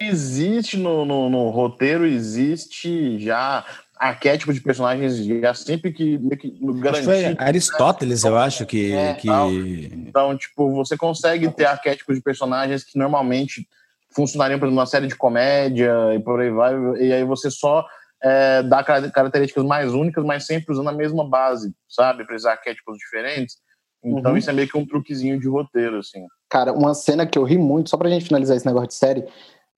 [0.00, 3.64] Existe no, no, no roteiro, existe já
[4.02, 7.36] arquétipo de personagens já sempre que, que garantir.
[7.38, 8.92] Aristóteles, eu acho que.
[8.92, 9.28] É, que...
[9.28, 13.66] Então, tipo, você consegue ter arquétipos de personagens que normalmente
[14.10, 17.86] funcionariam para uma série de comédia e por aí vai, e aí você só
[18.22, 22.24] é, dá características mais únicas, mas sempre usando a mesma base, sabe?
[22.24, 23.56] Para esses arquétipos diferentes.
[24.04, 24.36] Então, uhum.
[24.36, 26.26] isso é meio que um truquezinho de roteiro, assim.
[26.50, 29.24] Cara, uma cena que eu ri muito, só pra gente finalizar esse negócio de série,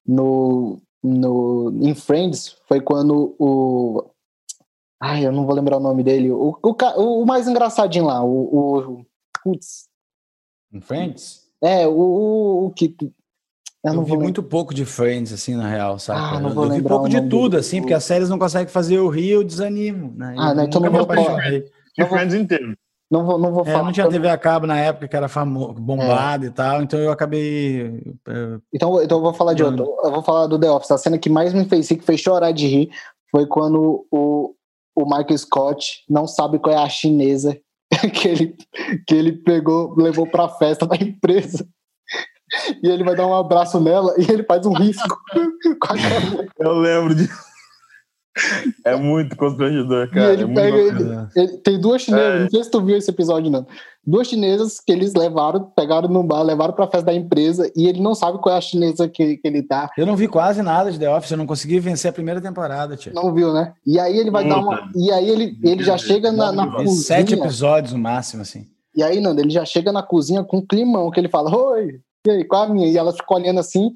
[0.06, 4.10] no, no, em Friends, foi quando o,
[5.04, 6.30] Ai, eu não vou lembrar o nome dele.
[6.30, 9.00] O, o, o mais engraçadinho lá, o.
[9.00, 9.06] o
[9.42, 9.84] putz.
[10.80, 11.42] Friends?
[11.62, 12.96] É, o, o que.
[13.84, 16.18] Eu, eu vi muito pouco de Friends, assim, na real, sabe?
[16.18, 18.96] Ah, não vou eu vi pouco de tudo, assim, porque as séries não conseguem fazer
[18.96, 20.14] eu rir, eu desanimo.
[20.16, 20.34] Né?
[20.38, 21.50] Ah, não, então não vou falar.
[21.50, 22.74] De Friends inteiro.
[23.10, 23.84] Não vou, não vou é, falar.
[23.84, 25.74] não tinha TV a cabo na época que era famo...
[25.74, 26.48] bombado é.
[26.48, 28.02] e tal, então eu acabei.
[28.26, 29.84] É, então, então eu vou falar de outro.
[30.02, 30.90] Eu vou falar do The Office.
[30.90, 32.90] A cena que mais me fez que fez chorar de rir
[33.30, 34.54] foi quando o,
[34.94, 37.58] o Michael Scott não sabe qual é a chinesa
[38.12, 38.56] que ele,
[39.06, 41.66] que ele pegou, levou para a festa da empresa.
[42.82, 45.18] E ele vai dar um abraço nela e ele faz um risco
[46.58, 47.53] Eu lembro disso.
[48.84, 50.30] É muito constrangedor, cara.
[50.30, 52.42] E ele é pega, ele, ele, tem duas chinesas, é.
[52.42, 53.66] não sei se tu viu esse episódio, não.
[54.06, 58.02] Duas chinesas que eles levaram, pegaram no bar, levaram pra festa da empresa e ele
[58.02, 59.88] não sabe qual é a chinesa que, que ele tá.
[59.96, 62.96] Eu não vi quase nada de The Office, eu não consegui vencer a primeira temporada,
[62.96, 63.14] tio.
[63.14, 63.72] Não viu, né?
[63.86, 64.90] E aí ele vai dar uma.
[64.94, 67.02] E aí ele, ele já chega na, na cozinha.
[67.02, 68.66] Sete episódios no máximo, assim.
[68.96, 72.00] E aí, Nando, ele já chega na cozinha com um climão, que ele fala, oi,
[72.26, 72.86] e aí, qual a minha?
[72.86, 73.90] E ela fica olhando assim,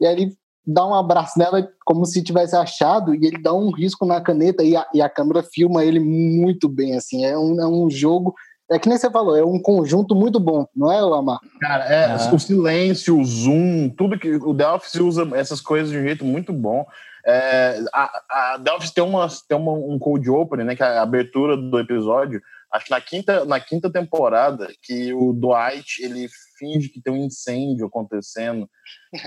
[0.00, 0.32] e aí ele
[0.66, 4.62] dá um abraço nela como se tivesse achado e ele dá um risco na caneta
[4.62, 8.34] e a, e a câmera filma ele muito bem, assim, é um, é um jogo
[8.70, 11.40] é que nem você falou, é um conjunto muito bom, não é, Lamar?
[11.60, 16.02] Cara, é, o silêncio, o zoom, tudo que o Delphi usa essas coisas de um
[16.02, 16.86] jeito muito bom.
[17.26, 21.02] É, a, a Delphi tem, uma, tem uma, um cold opening, né, que é a
[21.02, 22.40] abertura do episódio,
[22.72, 27.26] acho que na quinta, na quinta temporada, que o Dwight, ele finge que tem um
[27.26, 28.70] incêndio acontecendo.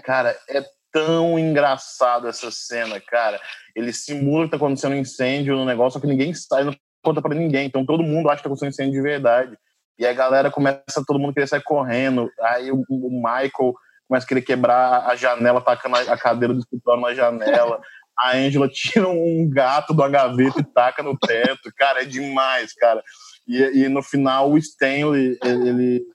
[0.05, 0.63] Cara, é
[0.93, 3.41] tão engraçado essa cena, cara.
[3.75, 7.21] Ele simula que tá acontecendo um incêndio no negócio, só que ninguém sai, não conta
[7.21, 7.65] para ninguém.
[7.65, 9.57] Então todo mundo acha que tá acontecendo um incêndio de verdade.
[9.97, 12.29] E a galera começa, todo mundo querer sair correndo.
[12.39, 13.73] Aí o, o Michael
[14.07, 17.81] começa a querer quebrar a janela, tacando a cadeira do escritório na janela.
[18.17, 21.71] A Angela tira um gato da gaveta e taca no teto.
[21.75, 23.03] Cara, é demais, cara.
[23.47, 26.05] E, e no final o Stanley, ele, ele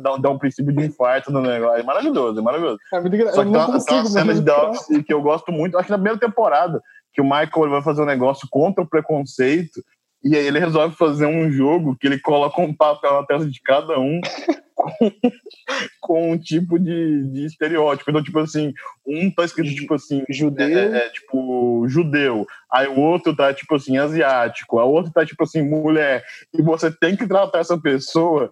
[0.00, 1.80] dá, dá, um princípio de infarto no negócio.
[1.80, 2.78] É maravilhoso, é maravilhoso.
[2.92, 5.52] É muito Só que tem uma, tem uma cena de The Office que eu gosto
[5.52, 6.80] muito, acho que na primeira temporada,
[7.12, 9.82] que o Michael vai fazer um negócio contra o preconceito,
[10.24, 13.60] e aí ele resolve fazer um jogo que ele coloca um papel na testa de
[13.62, 14.20] cada um
[16.00, 18.10] com, um tipo de, de estereótipo.
[18.10, 18.72] Então, tipo assim,
[19.06, 22.46] um tá escrito tipo assim, judeu, é, é, tipo judeu.
[22.70, 24.78] Aí o outro tá tipo assim, asiático.
[24.78, 26.24] A outra tá tipo assim, mulher.
[26.52, 28.50] E você tem que tratar essa pessoa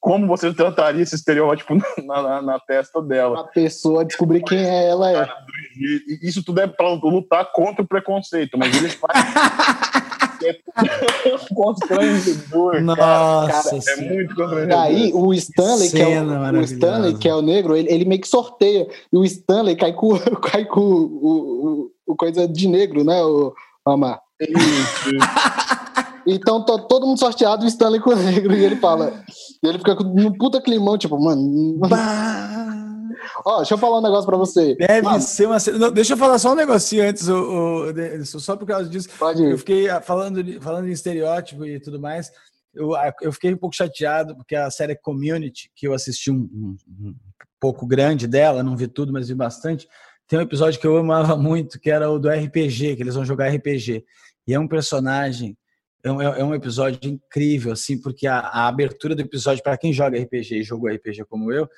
[0.00, 3.40] como você trataria esse estereótipo na, na, na, testa dela.
[3.40, 5.28] A pessoa descobrir quem é ela é.
[6.22, 9.22] Isso tudo é para lutar contra o preconceito, mas eles fazem.
[10.44, 10.58] é
[11.54, 12.80] constrangedor.
[12.80, 14.78] Nossa, cara, é muito constrangedor.
[14.78, 18.20] Aí o Stanley, que é o, o, Stanley, que é o negro, ele, ele meio
[18.20, 18.88] que sorteia.
[19.12, 23.52] E o Stanley cai com, cai com o, o, o coisa de negro, né, o
[23.84, 24.20] Amar?
[26.30, 28.54] Então tá todo mundo sorteado o Stanley com o negro.
[28.54, 29.24] E ele fala.
[29.62, 31.78] E ele fica num puta climão, tipo, mano.
[33.44, 34.74] Ó, deixa eu falar um negócio pra você.
[34.76, 35.20] Deve Mano.
[35.20, 35.58] ser uma.
[35.78, 39.08] Não, deixa eu falar só um negocinho antes, o, o, só por causa disso.
[39.18, 39.50] Pode ir.
[39.50, 42.30] Eu fiquei ah, falando, falando em estereótipo e tudo mais.
[42.74, 46.48] Eu, ah, eu fiquei um pouco chateado porque a série Community, que eu assisti um,
[46.52, 47.14] um- um
[47.60, 49.88] pouco grande dela, não vi tudo, mas vi bastante.
[50.28, 53.24] Tem um episódio que eu amava muito, que era o do RPG, que eles vão
[53.24, 54.04] jogar RPG.
[54.46, 55.56] E é um personagem,
[56.04, 59.92] é um, é um episódio incrível, assim, porque a, a abertura do episódio, para quem
[59.92, 61.68] joga RPG e jogou RPG como eu,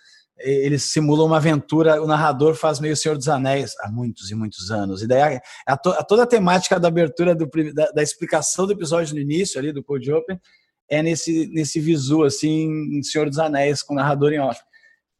[0.42, 4.70] eles simulam uma aventura, o narrador faz meio Senhor dos Anéis há muitos e muitos
[4.70, 5.02] anos.
[5.02, 8.66] E daí a, a to- a toda a temática da abertura, do, da, da explicação
[8.66, 10.40] do episódio no início ali do Code Open,
[10.88, 14.60] é nesse, nesse visu, assim, Senhor dos Anéis, com o narrador em off.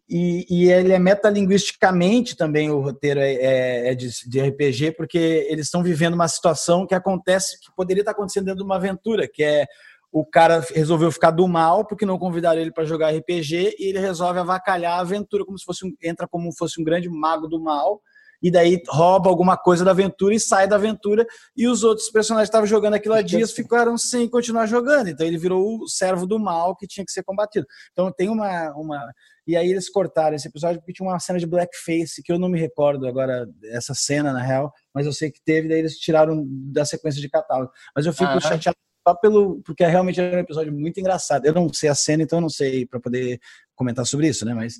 [0.09, 5.47] E, e ele é metalinguisticamente também, o roteiro é, é- é de, de RPG, porque
[5.49, 9.29] eles estão vivendo uma situação que acontece, que poderia estar acontecendo dentro de uma aventura,
[9.33, 9.67] que é
[10.13, 13.99] o cara resolveu ficar do mal porque não convidaram ele para jogar RPG e ele
[13.99, 17.47] resolve avacalhar a aventura como se fosse um, entra como se fosse um grande mago
[17.47, 18.01] do mal.
[18.43, 21.27] E daí rouba alguma coisa da aventura e sai da aventura.
[21.55, 25.09] E os outros personagens que estavam jogando aquilo há dias ficaram sem continuar jogando.
[25.09, 27.67] Então ele virou o servo do mal que tinha que ser combatido.
[27.93, 29.13] Então tem uma uma
[29.47, 32.49] e aí eles cortaram esse episódio porque tinha uma cena de blackface que eu não
[32.49, 36.47] me recordo agora essa cena na real mas eu sei que teve daí eles tiraram
[36.73, 37.71] da sequência de catálogo.
[37.95, 38.49] Mas eu fico Caraca.
[38.49, 41.45] chateado só pelo porque realmente era um episódio muito engraçado.
[41.47, 43.41] Eu não sei a cena, então eu não sei para poder
[43.75, 44.55] comentar sobre isso, né?
[44.55, 44.75] Mas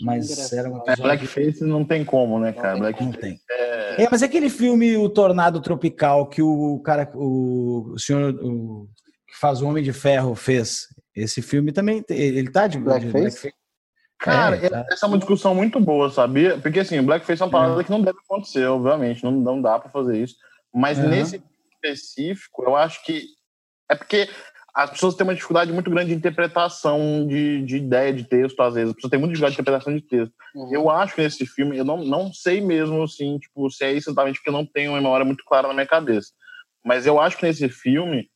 [0.00, 2.78] mas era um É, episódio Blackface não tem como, né, cara?
[2.78, 3.40] Não que não Blackface tem.
[3.50, 4.04] é...
[4.04, 8.88] É, mas é aquele filme O Tornado Tropical que o cara o, o senhor o,
[9.28, 10.86] que faz o Homem de Ferro fez.
[11.14, 13.52] Esse filme também tem- ele tá de de Blackface?
[14.18, 14.86] Cara, É, tá.
[14.90, 16.56] essa é uma discussão muito boa, sabia?
[16.56, 19.78] Porque assim, o blackface é uma parada que não deve acontecer, obviamente, não, não dá
[19.80, 20.36] pra fazer isso.
[20.72, 21.08] Mas Aham.
[21.08, 21.42] nesse
[21.74, 23.24] específico, eu acho que
[23.92, 24.28] é porque
[24.74, 28.74] as pessoas têm uma dificuldade muito grande de interpretação de, de ideia de texto, às
[28.74, 28.90] vezes.
[28.90, 30.34] As pessoas têm muita dificuldade de interpretação de texto.
[30.54, 30.74] Uhum.
[30.74, 34.08] Eu acho que nesse filme, eu não, não sei mesmo, assim, tipo, se é isso
[34.08, 36.32] exatamente porque eu não tenho uma memória muito clara na minha cabeça.
[36.82, 38.30] Mas eu acho que nesse filme,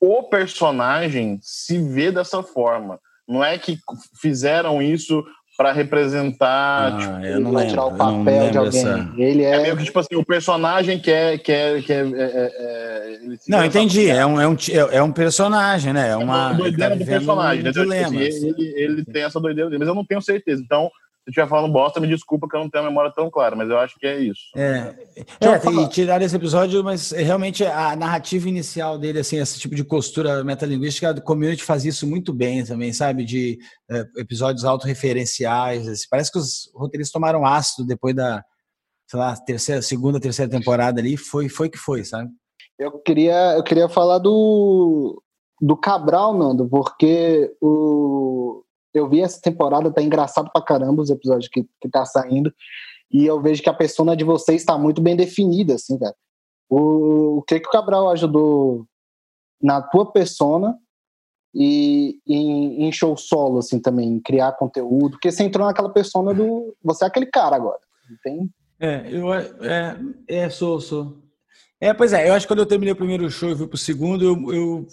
[0.00, 2.98] o personagem se vê dessa forma.
[3.28, 3.78] Não é que
[4.20, 5.22] fizeram isso
[5.56, 7.70] para representar, Ah, tipo, eu não vai lembro.
[7.70, 8.80] tirar o eu não papel de alguém.
[8.80, 9.62] essa- Ele é é.
[9.62, 11.38] meio que, tipo assim, o personagem quer.
[11.38, 14.08] quer, quer é, é, é, ele se Não, entendi.
[14.08, 14.56] É um, é, um,
[14.90, 16.10] é um personagem, né?
[16.10, 16.24] É uma.
[16.24, 17.82] uma ele doideira tá do personagem, um entendeu?
[17.84, 18.28] Tipo dilema.
[18.28, 20.62] assim, ele, ele tem essa doideira dele, mas eu não tenho certeza.
[20.64, 20.90] Então,
[21.24, 23.70] eu estiver falando bosta, me desculpa que eu não tenho a memória tão clara, mas
[23.70, 24.40] eu acho que é isso.
[24.56, 24.94] É,
[25.40, 29.84] é e tiraram esse episódio, mas realmente a narrativa inicial dele, assim, esse tipo de
[29.84, 33.24] costura metalinguística, a community faz isso muito bem também, sabe?
[33.24, 33.56] De
[33.88, 35.86] é, episódios autorreferenciais.
[35.86, 36.06] assim.
[36.10, 38.42] Parece que os roteiristas tomaram ácido depois da,
[39.08, 42.30] sei lá, terceira, segunda, terceira temporada ali, foi, foi que foi, sabe?
[42.76, 45.22] Eu queria, eu queria falar do,
[45.60, 51.48] do Cabral, Nando, porque o, eu vi essa temporada, tá engraçado pra caramba os episódios
[51.48, 52.52] que, que tá saindo,
[53.10, 56.14] e eu vejo que a persona de vocês está muito bem definida, assim, cara.
[56.68, 58.86] O, o que que o Cabral ajudou
[59.60, 60.78] na tua persona
[61.54, 66.32] e em, em show solo, assim, também, em criar conteúdo, porque você entrou naquela persona
[66.32, 66.74] do...
[66.82, 68.50] Você é aquele cara agora, não tem...
[68.80, 71.16] É, eu é, é, sou, sou.
[71.82, 73.76] É, pois é, eu acho que quando eu terminei o primeiro show e fui pro
[73.76, 74.86] segundo, eu, eu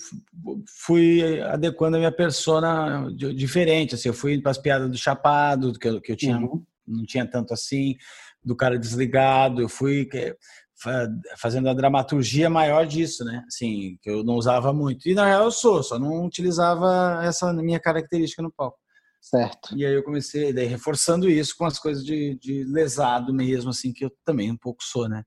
[0.80, 5.88] fui adequando a minha persona diferente, assim, eu fui para as piadas do chapado, que
[5.88, 6.66] eu, que eu tinha, Uhum.
[6.88, 7.96] não tinha tanto assim,
[8.44, 10.10] do cara desligado, eu fui
[11.38, 15.08] fazendo a dramaturgia maior disso, né, assim, que eu não usava muito.
[15.08, 18.80] E na real eu sou, só não utilizava essa minha característica no palco.
[19.22, 19.78] Certo.
[19.78, 23.94] E aí eu comecei, daí reforçando isso com as coisas de, de lesado mesmo, assim,
[23.94, 25.24] que eu também um pouco sou, né?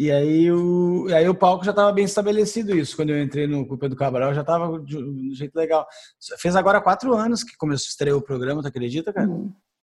[0.00, 2.94] E aí o, aí o palco já estava bem estabelecido isso.
[2.94, 5.84] Quando eu entrei no Culpa do Cabral, já estava de um jeito legal.
[6.38, 9.28] Fez agora quatro anos que começou, estreou o programa, tu acredita, cara?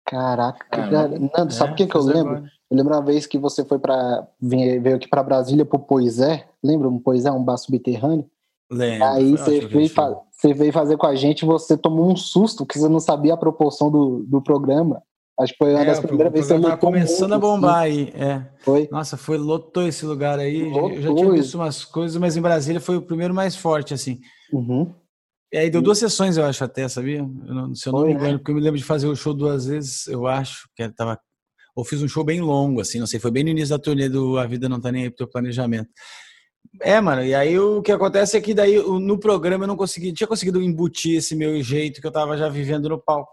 [0.07, 0.91] Caraca, Caramba.
[0.91, 1.31] cara.
[1.37, 2.37] Nando, sabe quem que eu lembro?
[2.37, 2.51] agora.
[2.71, 6.47] Eu lembro uma vez que você foi para veio aqui para Brasília pro Poisé.
[6.63, 8.31] Lembra um Poisé, um bar subterrâneo?
[8.71, 9.09] Lembro.
[9.09, 12.79] Aí você veio, fa- você veio fazer com a gente, você tomou um susto porque
[12.79, 15.03] você não sabia a proporção do, do programa.
[15.39, 17.61] Acho que foi uma É, das primeiras vezes que programa tava começando a muito, assim.
[17.61, 18.49] bombar aí, é.
[18.61, 18.89] Foi.
[18.91, 20.61] Nossa, foi lotou esse lugar aí.
[20.63, 20.73] Eu
[21.03, 21.17] já Lotou.
[21.17, 24.19] tinha visto umas coisas, mas em Brasília foi o primeiro mais forte, assim.
[24.53, 24.95] Uhum.
[25.53, 27.19] E aí deu duas sessões, eu acho, até, sabia?
[27.19, 28.21] Eu não- se eu não Foi, me né?
[28.21, 31.19] engano, porque eu me lembro de fazer o show duas vezes, eu acho, que tava.
[31.75, 34.09] Ou fiz um show bem longo, assim, não sei, foi bem no início da turnê
[34.09, 35.91] do A Vida Não Tá Nem Aí pro teu planejamento.
[36.81, 40.13] É, mano, e aí o que acontece é que daí no programa eu não consegui,
[40.13, 43.31] tinha conseguido embutir esse meu jeito que eu tava já vivendo no palco.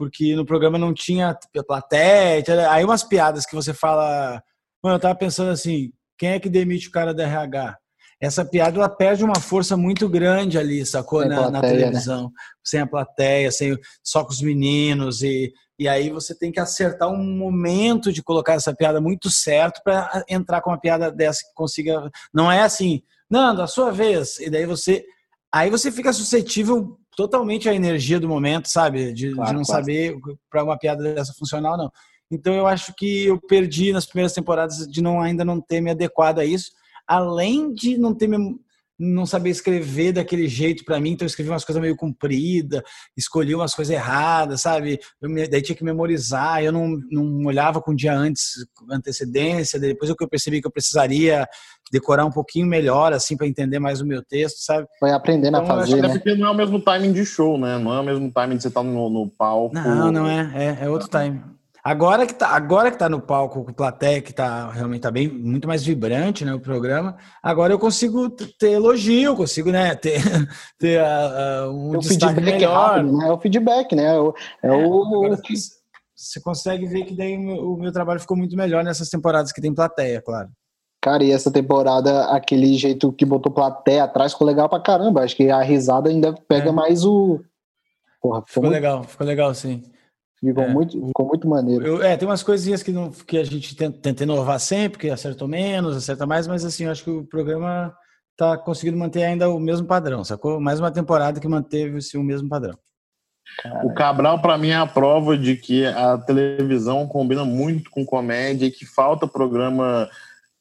[0.00, 4.42] Porque no programa não tinha plateia, aí umas piadas que você fala.
[4.82, 7.76] Mano, eu tava pensando assim, quem é que demite o cara da RH?
[8.18, 11.24] essa piada ela perde uma força muito grande ali, sacou?
[11.24, 11.68] Na, plateia, na, né?
[11.68, 12.24] televisão.
[12.24, 12.30] Né?
[12.62, 15.22] Sem a plateia, sem, só com os meninos.
[15.22, 19.80] E, e aí você tem que acertar um momento de colocar essa piada muito certo
[19.82, 22.10] para entrar com uma piada dessa que consiga.
[22.32, 24.38] Não é assim, Nando, a sua vez.
[24.38, 25.04] E daí você.
[25.52, 29.12] Aí você fica suscetível totalmente à energia do momento, sabe?
[29.12, 29.82] De, claro, de não claro.
[29.82, 30.16] saber
[30.48, 31.92] para uma piada dessa funcionar ou não.
[32.30, 35.90] Então eu acho que eu perdi nas primeiras temporadas de não ainda não ter me
[35.90, 36.70] adequado a isso
[37.10, 38.28] além de não ter
[39.00, 42.82] não saber escrever daquele jeito para mim, então eu escrevi umas coisas meio compridas,
[43.16, 45.00] escolhi umas coisas erradas, sabe?
[45.22, 50.12] Me, daí tinha que memorizar, eu não, não olhava com um dia antes, antecedência, depois
[50.12, 51.48] que eu percebi que eu precisaria
[51.90, 54.86] decorar um pouquinho melhor, assim, para entender mais o meu texto, sabe?
[54.98, 56.08] Foi aprendendo então, a fazer, né?
[56.10, 57.78] porque não é o mesmo timing de show, né?
[57.78, 59.74] Não é o mesmo timing de você estar tá no, no palco.
[59.74, 61.42] Não, não é, é, é outro timing.
[61.82, 65.28] Agora que tá, agora que tá no palco com plateia, que tá realmente tá bem
[65.28, 67.16] muito mais vibrante, né, o programa.
[67.42, 70.20] Agora eu consigo ter elogio, consigo, né, ter,
[70.78, 72.96] ter uh, um o destaque melhor.
[72.96, 73.28] Rápido, né?
[73.28, 74.14] É o feedback, né?
[74.14, 75.36] É o, é, é o...
[76.14, 79.74] Você consegue ver que daí o meu trabalho ficou muito melhor nessas temporadas que tem
[79.74, 80.50] plateia, claro.
[81.00, 85.22] Cara, e essa temporada, aquele jeito que botou plateia atrás, ficou legal pra caramba.
[85.22, 86.72] Acho que a risada ainda pega é.
[86.72, 87.40] mais o.
[88.20, 88.74] Porra, ficou, ficou muito...
[88.74, 89.82] legal, ficou legal, sim.
[90.42, 90.68] Ficou, é.
[90.68, 91.86] muito, ficou muito maneiro.
[91.86, 95.10] Eu, é, tem umas coisinhas que, não, que a gente tenta, tenta inovar sempre, que
[95.10, 97.94] acertou menos, acerta mais, mas assim, eu acho que o programa
[98.32, 100.58] está conseguindo manter ainda o mesmo padrão, sacou?
[100.58, 102.78] Mais uma temporada que manteve assim, o mesmo padrão.
[103.84, 108.66] O Cabral, para mim, é a prova de que a televisão combina muito com comédia
[108.66, 110.08] e que falta programa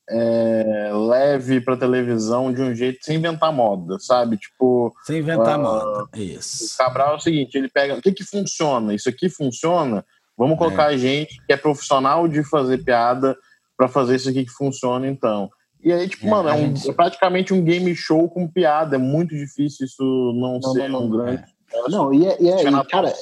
[0.09, 4.37] é, leve para televisão de um jeito sem inventar moda, sabe?
[4.37, 4.95] Tipo.
[5.03, 6.09] Sem inventar uh, moda.
[6.15, 6.73] Isso.
[6.73, 7.95] O Cabral é o seguinte: ele pega.
[7.95, 8.93] O que, que funciona?
[8.93, 10.03] Isso aqui funciona?
[10.37, 10.97] Vamos colocar é.
[10.97, 13.37] gente que é profissional de fazer piada
[13.77, 15.49] para fazer isso aqui que funciona, então.
[15.81, 16.89] E aí, tipo, é, mano, é, um, gente...
[16.89, 18.95] é, praticamente um game show com piada.
[18.95, 20.03] É muito difícil isso
[20.35, 21.43] não, não ser não, não, um grande.
[21.73, 21.89] É.
[21.89, 23.13] Não, e, é, e, é, e cara,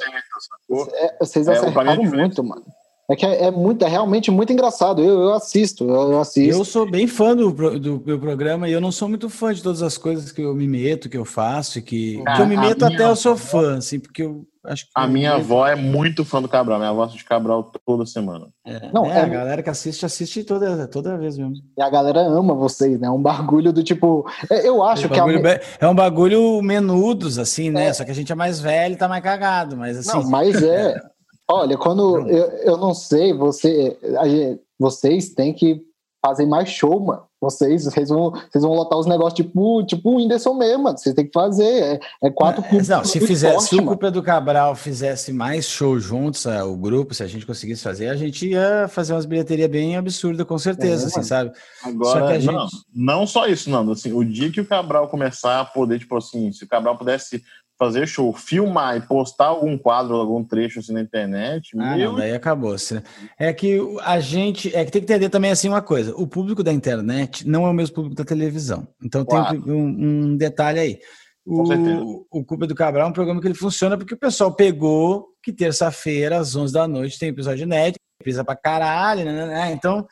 [1.20, 2.66] vocês acertaram muito, mano.
[3.10, 5.01] É que é, é, muito, é realmente muito engraçado.
[5.01, 6.60] Eu, eu assisto, eu, eu, assisto.
[6.60, 9.64] Eu sou bem fã do, do meu programa e eu não sou muito fã de
[9.64, 12.58] todas as coisas que eu me meto, que eu faço, que, ah, que eu me
[12.58, 14.91] meto até eu sou fã, assim, porque eu acho que.
[14.93, 18.49] A minha avó é muito fã do Cabral, minha avó assiste Cabral toda semana.
[18.66, 21.53] É, não, é, é, a galera que assiste, assiste toda, toda vez mesmo.
[21.78, 23.08] E a galera ama vocês, né?
[23.08, 24.30] É um bagulho do tipo.
[24.51, 27.86] É, eu acho é que bagulho, é, é um bagulho menudos, assim, né?
[27.86, 27.93] É.
[27.93, 30.12] Só que a gente é mais velho e tá mais cagado, mas assim.
[30.12, 30.99] Não, mas é.
[31.50, 33.98] Olha, quando eu, eu não sei, você,
[34.78, 35.82] vocês têm que
[36.26, 37.24] fazer mais show, mano.
[37.39, 40.98] Vocês, vocês, vão, vocês vão lotar os negócios tipo, tipo o Whindersson mesmo, mano.
[40.98, 41.64] Vocês têm que fazer.
[41.64, 46.48] É, é quatro Não, se fizesse, se o Culpa do Cabral fizesse mais show juntos,
[46.48, 49.95] é, o grupo, se a gente conseguisse fazer, a gente ia fazer umas bilheterias bem
[49.95, 51.52] absurdas, com certeza, é, assim, sabe?
[51.84, 52.52] Agora, gente...
[52.52, 53.89] não, não só isso, não.
[53.91, 57.43] Assim, o dia que o Cabral começar a poder, tipo assim, se o Cabral pudesse
[57.78, 61.78] fazer show, filmar e postar algum quadro, algum trecho assim na internet.
[61.78, 62.11] Ah, meu...
[62.11, 62.75] não, daí acabou.
[62.91, 63.03] Né?
[63.38, 64.75] É que a gente.
[64.75, 67.69] É que tem que entender também assim uma coisa: o público da internet não é
[67.69, 68.88] o mesmo público da televisão.
[69.03, 69.61] Então claro.
[69.61, 70.99] tem um, um, detalhe aí.
[71.45, 75.30] O, o Culpa do Cabral é um programa que ele funciona porque o pessoal pegou
[75.41, 79.71] que terça-feira, às 11 da noite, tem episódio inédito, precisa pra caralho, né, né, né?
[79.71, 80.05] Então,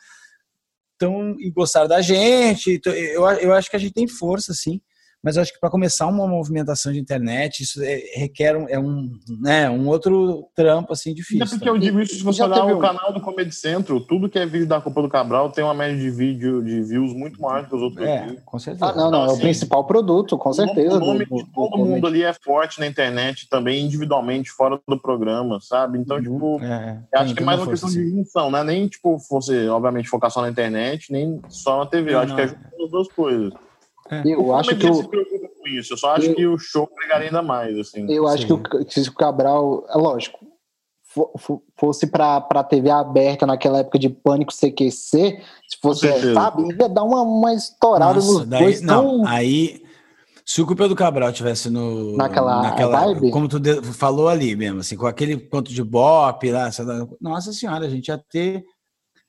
[0.94, 2.72] então, e gostaram da gente.
[2.72, 4.80] Então, eu, eu acho que a gente tem força, sim
[5.26, 8.78] mas eu acho que para começar uma movimentação de internet, isso é, requer um, é
[8.78, 9.10] um,
[9.40, 11.44] né, um outro trampo assim difícil.
[11.44, 12.78] É porque eu digo isso, se você olhar o um...
[12.78, 15.96] canal do Comedy Central, tudo que é vídeo da Copa do Cabral tem uma média
[15.96, 18.42] de vídeo de views muito maior que os outros é, vídeos.
[18.44, 18.86] com certeza.
[18.86, 20.94] Ah, não, não, então, é o assim, principal produto, com certeza.
[20.94, 24.96] O nome do, de todo mundo ali é forte na internet, também individualmente, fora do
[24.96, 25.98] programa, sabe?
[25.98, 26.22] Então, uhum.
[26.22, 28.62] tipo, é, acho que é mais uma questão de junção, né?
[28.62, 32.14] Nem, tipo, você, obviamente, focar só na internet, nem só na TV.
[32.14, 32.36] Eu acho não.
[32.36, 33.65] que é junto as duas coisas.
[34.10, 34.22] É.
[34.24, 34.94] Eu acho que o...
[34.94, 35.92] se preocupa com isso.
[35.92, 36.34] Eu só acho eu...
[36.34, 37.78] que o show pegaria ainda mais.
[37.78, 38.10] Assim.
[38.10, 38.62] Eu acho Sim.
[38.62, 40.38] que o, se o Cabral, é lógico,
[41.76, 47.04] fosse para a TV aberta naquela época de pânico CQC, se fosse, sabe, ia dar
[47.04, 48.80] uma, uma estourada Nossa, nos daí, dois.
[48.82, 49.28] Não, tão...
[49.28, 49.82] aí.
[50.44, 52.16] Se o Cupel do Cabral tivesse no.
[52.16, 53.30] Naquela, naquela vibe?
[53.32, 53.58] Como tu
[53.92, 56.70] falou ali mesmo, assim, com aquele ponto de bop lá,
[57.20, 58.64] nossa senhora, a gente ia ter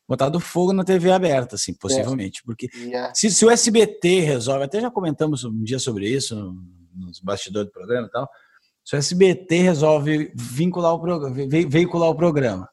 [0.07, 2.41] botado fogo na TV aberta, assim, possivelmente.
[2.43, 3.13] Porque yeah.
[3.13, 6.55] se, se, o SBT resolve, até já comentamos um dia sobre isso
[6.95, 8.27] nos bastidores do programa e tal,
[8.83, 11.35] se o SBT resolve vincular o programa,
[11.67, 12.69] veicular o programa,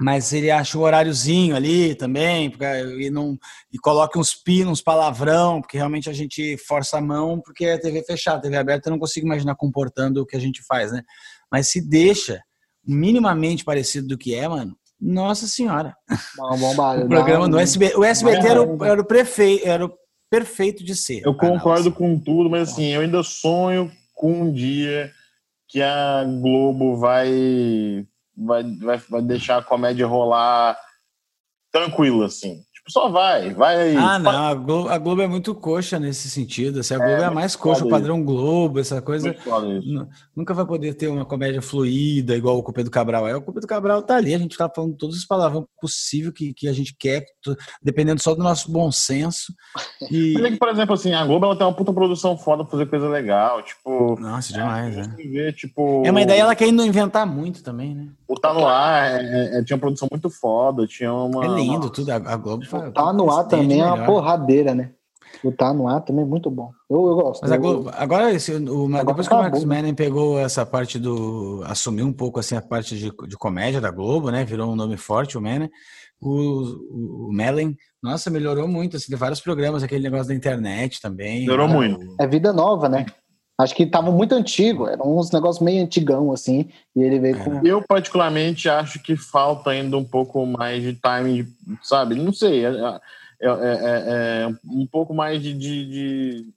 [0.00, 2.52] mas ele acha o horáriozinho ali também,
[2.98, 3.38] e, não,
[3.72, 8.02] e coloca uns pinos, palavrão, porque realmente a gente força a mão, porque é TV
[8.02, 11.02] fechada, TV aberta eu não consigo imaginar comportando o que a gente faz, né?
[11.50, 12.42] Mas se deixa
[12.84, 15.94] minimamente parecido do que é, mano, nossa senhora.
[16.36, 17.96] Não, bombado, o programa do SBT.
[17.96, 19.92] O SBT era o, era o prefeito, era o
[20.30, 21.22] perfeito de ser.
[21.24, 25.12] Eu concordo com tudo, mas assim, eu ainda sonho com um dia
[25.68, 30.78] que a Globo vai, vai, vai, vai deixar a comédia rolar
[31.72, 32.64] tranquila, assim.
[32.86, 33.96] Tipo, só vai, vai aí.
[33.96, 36.80] Ah, não, a Globo, a Globo é muito coxa nesse sentido.
[36.80, 38.22] Assim, a Globo é, é a mais coxa, o padrão.
[38.22, 39.34] Globo, essa coisa.
[40.34, 43.36] Nunca vai poder ter uma comédia fluida, igual o Cupê do Cabral é.
[43.36, 46.54] O Cupê do Cabral tá ali, a gente tá falando todos os palavrões possível que,
[46.54, 47.24] que a gente quer,
[47.82, 49.52] dependendo só do nosso bom senso.
[50.10, 50.34] E...
[50.34, 52.70] Mas é que, por exemplo, assim, a Globo ela tem uma puta produção foda pra
[52.70, 53.62] fazer coisa legal.
[53.62, 54.18] Tipo.
[54.20, 55.02] Nossa, demais, é.
[55.16, 56.02] Ver, tipo...
[56.06, 58.08] é, mas daí ela quer inventar muito também, né?
[58.28, 61.44] O Tá No Ar é, é, tinha uma produção muito foda, tinha uma.
[61.44, 64.90] É lindo tudo, a Globo o Tá No Ar também é uma porradeira, né?
[65.44, 66.70] O Tá No Ar também é muito bom.
[66.88, 67.46] Eu, eu gosto.
[67.46, 71.62] Mas Globo, agora, esse, o, agora depois que o Marcos Manning pegou essa parte do.
[71.66, 74.44] assumiu um pouco assim a parte de, de comédia da Globo, né?
[74.44, 75.70] Virou um nome forte, o Manning.
[76.20, 78.96] O, o, o Mellen, nossa, melhorou muito.
[78.96, 81.40] Assim, tem vários programas, aquele negócio da internet também.
[81.40, 82.16] Melhorou muito.
[82.18, 83.06] É vida nova, né?
[83.58, 87.66] Acho que estava muito antigo, eram uns negócios meio antigão, assim, e ele veio com.
[87.66, 91.48] Eu, particularmente, acho que falta ainda um pouco mais de time,
[91.82, 92.14] sabe?
[92.16, 93.00] Não sei, é, é,
[93.40, 96.50] é, é, é um pouco mais de, de, de,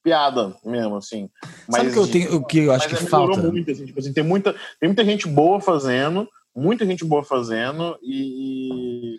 [0.00, 1.28] piada mesmo, assim.
[1.66, 3.50] Mas, Sabe que eu tenho, o que eu acho que falta?
[3.50, 7.98] Muito, assim, tipo assim, tem, muita, tem muita gente boa fazendo, muita gente boa fazendo,
[8.00, 9.16] e.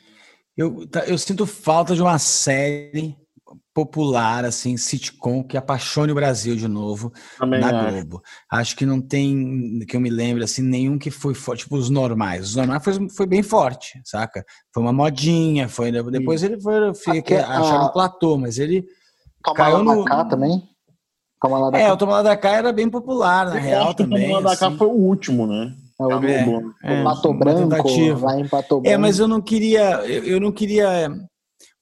[0.55, 3.13] Eu, tá, eu sinto falta de uma série
[3.75, 7.91] popular, assim, sitcom que apaixone o Brasil de novo Também na acho.
[7.91, 8.21] Globo.
[8.49, 11.89] Acho que não tem, que eu me lembre, assim, nenhum que foi forte, tipo os
[11.89, 12.47] normais.
[12.47, 14.45] Os normais foi, foi bem forte, saca?
[14.73, 18.85] Foi uma modinha, foi depois ele foi, foi Até, achar um platô, mas ele
[19.43, 20.05] Toma caiu no...
[20.05, 20.63] cá também?
[21.41, 21.93] Toma lá da é, cá.
[21.93, 24.23] o Toma lá da cá era bem popular, na eu real também.
[24.23, 24.77] O Toma lá da cá assim.
[24.77, 25.75] foi o último, né?
[25.99, 28.87] É, o é, é, Pato Branco, lá em Pato Branco.
[28.87, 31.09] É, mas eu não queria, eu, eu não queria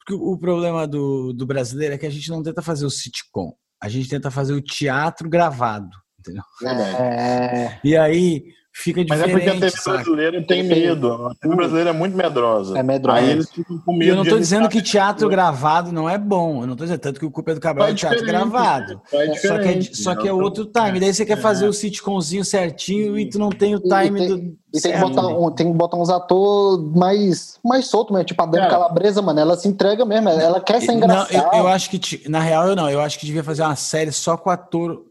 [0.05, 3.53] porque o problema do, do brasileiro é que a gente não tenta fazer o sitcom,
[3.81, 6.43] a gente tenta fazer o teatro gravado, entendeu?
[6.65, 7.79] É.
[7.83, 8.43] E aí
[8.73, 9.09] fica diferente.
[9.09, 11.27] Mas é porque a TV brasileira tem medo.
[11.27, 12.77] A TV brasileira é muito medrosa.
[12.77, 13.19] É medrosa.
[13.19, 14.11] Aí eles ficam com medo.
[14.11, 16.61] Eu não estou dizendo que teatro gravado não é bom.
[16.61, 18.99] Eu não estou dizendo tanto que o Culpa é do Cabral é teatro gravado.
[19.41, 20.99] Só que, é, só que é outro time.
[20.99, 24.63] Daí você quer fazer o sitcomzinho certinho e tu não tem o time e, do.
[24.73, 28.25] E tem que, botar, um, tem que botar uns atores mais, mais soltos mesmo.
[28.25, 29.39] Tipo a Dani Calabresa, mano.
[29.39, 30.29] Ela se entrega mesmo.
[30.29, 31.31] Ela quer ser engraçada.
[31.31, 32.89] Não, eu, eu acho que, na real, eu não.
[32.89, 35.03] Eu acho que devia fazer uma série só com ator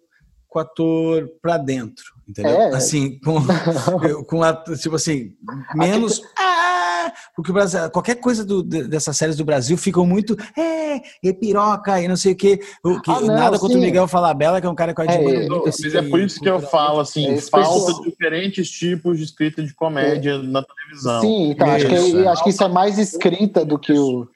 [0.53, 2.53] com ator pra dentro, entendeu?
[2.53, 2.75] É.
[2.75, 3.41] Assim, com,
[4.27, 5.33] com ator, tipo assim,
[5.75, 6.23] menos.
[6.39, 10.37] Ah, porque o Brasil, qualquer coisa do, dessas séries do Brasil ficam muito.
[10.57, 12.61] É, e piroca e não sei o quê.
[12.85, 15.05] O, que ah, não, nada contra o Miguel Falabella, que é um cara que eu
[15.05, 15.69] admiro é, muito.
[15.69, 19.63] Assim, mas é por isso que eu falo, assim, é, falta diferentes tipos de escrita
[19.63, 20.39] de comédia é.
[20.39, 21.21] na televisão.
[21.21, 24.27] Sim, então, acho, que, acho que isso é mais escrita do que o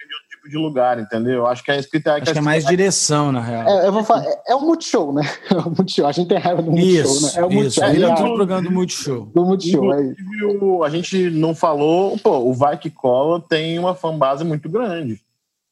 [0.46, 1.46] tipo de lugar, entendeu?
[1.46, 3.68] Acho que a escrita Acho que é mais direção, na real.
[3.68, 5.22] É, eu vou falar, é, é o Multishow, né?
[5.50, 6.06] É o Multishow.
[6.06, 7.32] A gente tem raiva do Multishow, isso, né?
[7.36, 7.84] É o Multishow.
[7.84, 9.26] É, é, o programa do Multishow.
[9.34, 14.44] Do Multishow, é A gente não falou, pô, o Vai Que Cola tem uma fanbase
[14.44, 15.20] muito grande.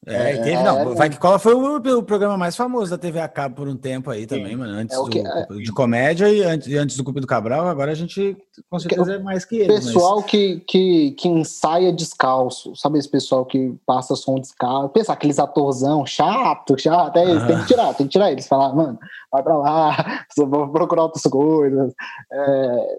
[0.07, 0.91] É, teve, não.
[0.91, 3.67] É, Vai que Cola foi o, o, programa mais famoso da TV a cabo por
[3.67, 4.55] um tempo aí também, sim.
[4.55, 4.73] mano.
[4.73, 7.91] Antes é que, do, é, de comédia e antes, antes do Cupido do Cabral, agora
[7.91, 8.37] a gente
[8.69, 9.67] com certeza é mais que ele.
[9.67, 10.25] Pessoal mas...
[10.25, 14.89] que, que, que ensaia descalço, sabe esse pessoal que passa som descalço?
[14.89, 18.47] Pensa aqueles atorzão chato, chato, é isso, tem que tirar, tem que tirar eles.
[18.47, 18.99] Falar, mano,
[19.31, 21.93] vai pra lá, vou procurar outras coisas.
[22.31, 22.97] É,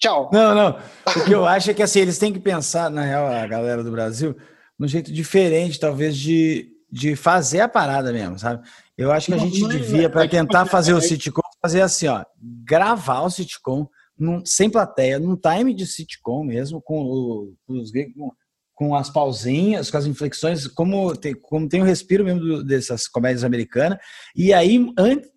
[0.00, 0.28] tchau.
[0.32, 0.76] Não, não.
[1.16, 3.84] O que eu acho é que assim, eles têm que pensar, na real, a galera
[3.84, 4.34] do Brasil
[4.78, 8.66] num jeito diferente, talvez, de, de fazer a parada mesmo, sabe?
[8.96, 13.22] Eu acho que a gente devia, para tentar fazer o sitcom, fazer assim, ó, gravar
[13.22, 13.86] o sitcom
[14.18, 18.32] num, sem plateia, num time de sitcom mesmo, com, o, com,
[18.74, 23.06] com as pausinhas, com as inflexões, como tem, como tem o respiro mesmo do, dessas
[23.06, 23.98] comédias americanas,
[24.34, 24.84] e aí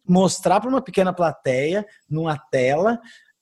[0.07, 2.99] mostrar para uma pequena plateia, numa tela,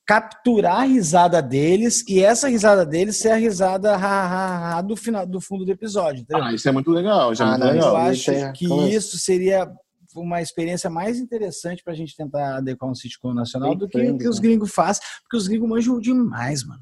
[0.10, 4.95] capturar a risada deles e essa risada deles ser a risada ha, ha, ha, do
[4.95, 6.22] final do fundo do episódio.
[6.22, 6.43] Entendeu?
[6.43, 7.32] Ah, isso é muito legal.
[7.32, 7.89] Isso é ah, muito não, legal.
[7.91, 9.72] Eu acho é, que isso seria
[10.16, 14.18] uma experiência mais interessante para a gente tentar adequar um sitcom nacional do que o
[14.18, 16.82] que os gringos fazem, porque os gringos manjam demais, mano.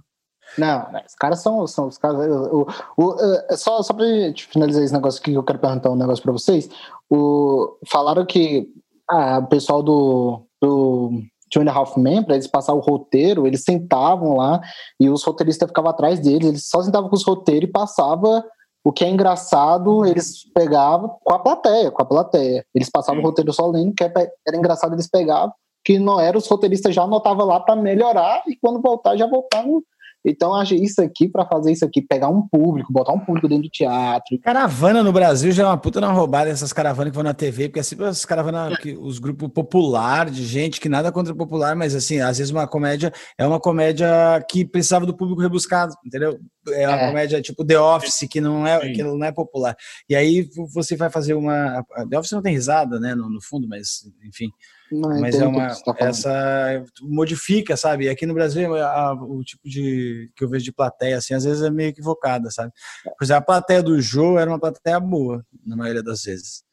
[0.57, 2.25] Não, os caras são, são os caras.
[2.29, 2.65] O,
[2.97, 3.19] o, o,
[3.49, 4.05] é, só só para
[4.37, 6.69] finalizar esse negócio aqui, eu quero perguntar um negócio para vocês.
[7.09, 8.69] O, falaram que
[9.09, 13.47] ah, o pessoal do, do Two and a Half Men, para eles passar o roteiro,
[13.47, 14.61] eles sentavam lá
[14.99, 18.43] e os roteiristas ficavam atrás deles, eles só sentavam com os roteiros e passava
[18.83, 22.65] o que é engraçado, eles pegavam com a plateia, com a plateia.
[22.73, 25.51] Eles passavam o roteiro só lendo, que era engraçado, eles pegavam,
[25.83, 29.81] que não era, os roteiristas já anotavam lá para melhorar e quando voltar, já voltavam
[30.29, 33.63] Então, acho isso aqui, para fazer isso aqui, pegar um público, botar um público dentro
[33.63, 34.37] do teatro.
[34.41, 37.69] Caravana no Brasil já é uma puta não roubada essas caravanas que vão na TV,
[37.69, 41.37] porque é sempre as caravanas, que, os grupos popular, de gente que nada contra o
[41.37, 44.07] popular, mas assim, às vezes uma comédia é uma comédia
[44.49, 46.37] que precisava do público rebuscado, entendeu?
[46.69, 47.07] É uma é.
[47.07, 49.75] comédia tipo The Office, que não é, que não é popular.
[50.09, 51.83] E aí você vai fazer uma.
[52.09, 54.49] The Office não tem risada, né, no, no fundo, mas enfim.
[54.91, 58.09] Não, mas é uma tá essa modifica, sabe?
[58.09, 61.61] Aqui no Brasil a, o tipo de que eu vejo de plateia assim, às vezes
[61.61, 62.71] é meio equivocada, sabe?
[63.03, 66.63] Por exemplo, a plateia do Jô era uma plateia boa na maioria das vezes.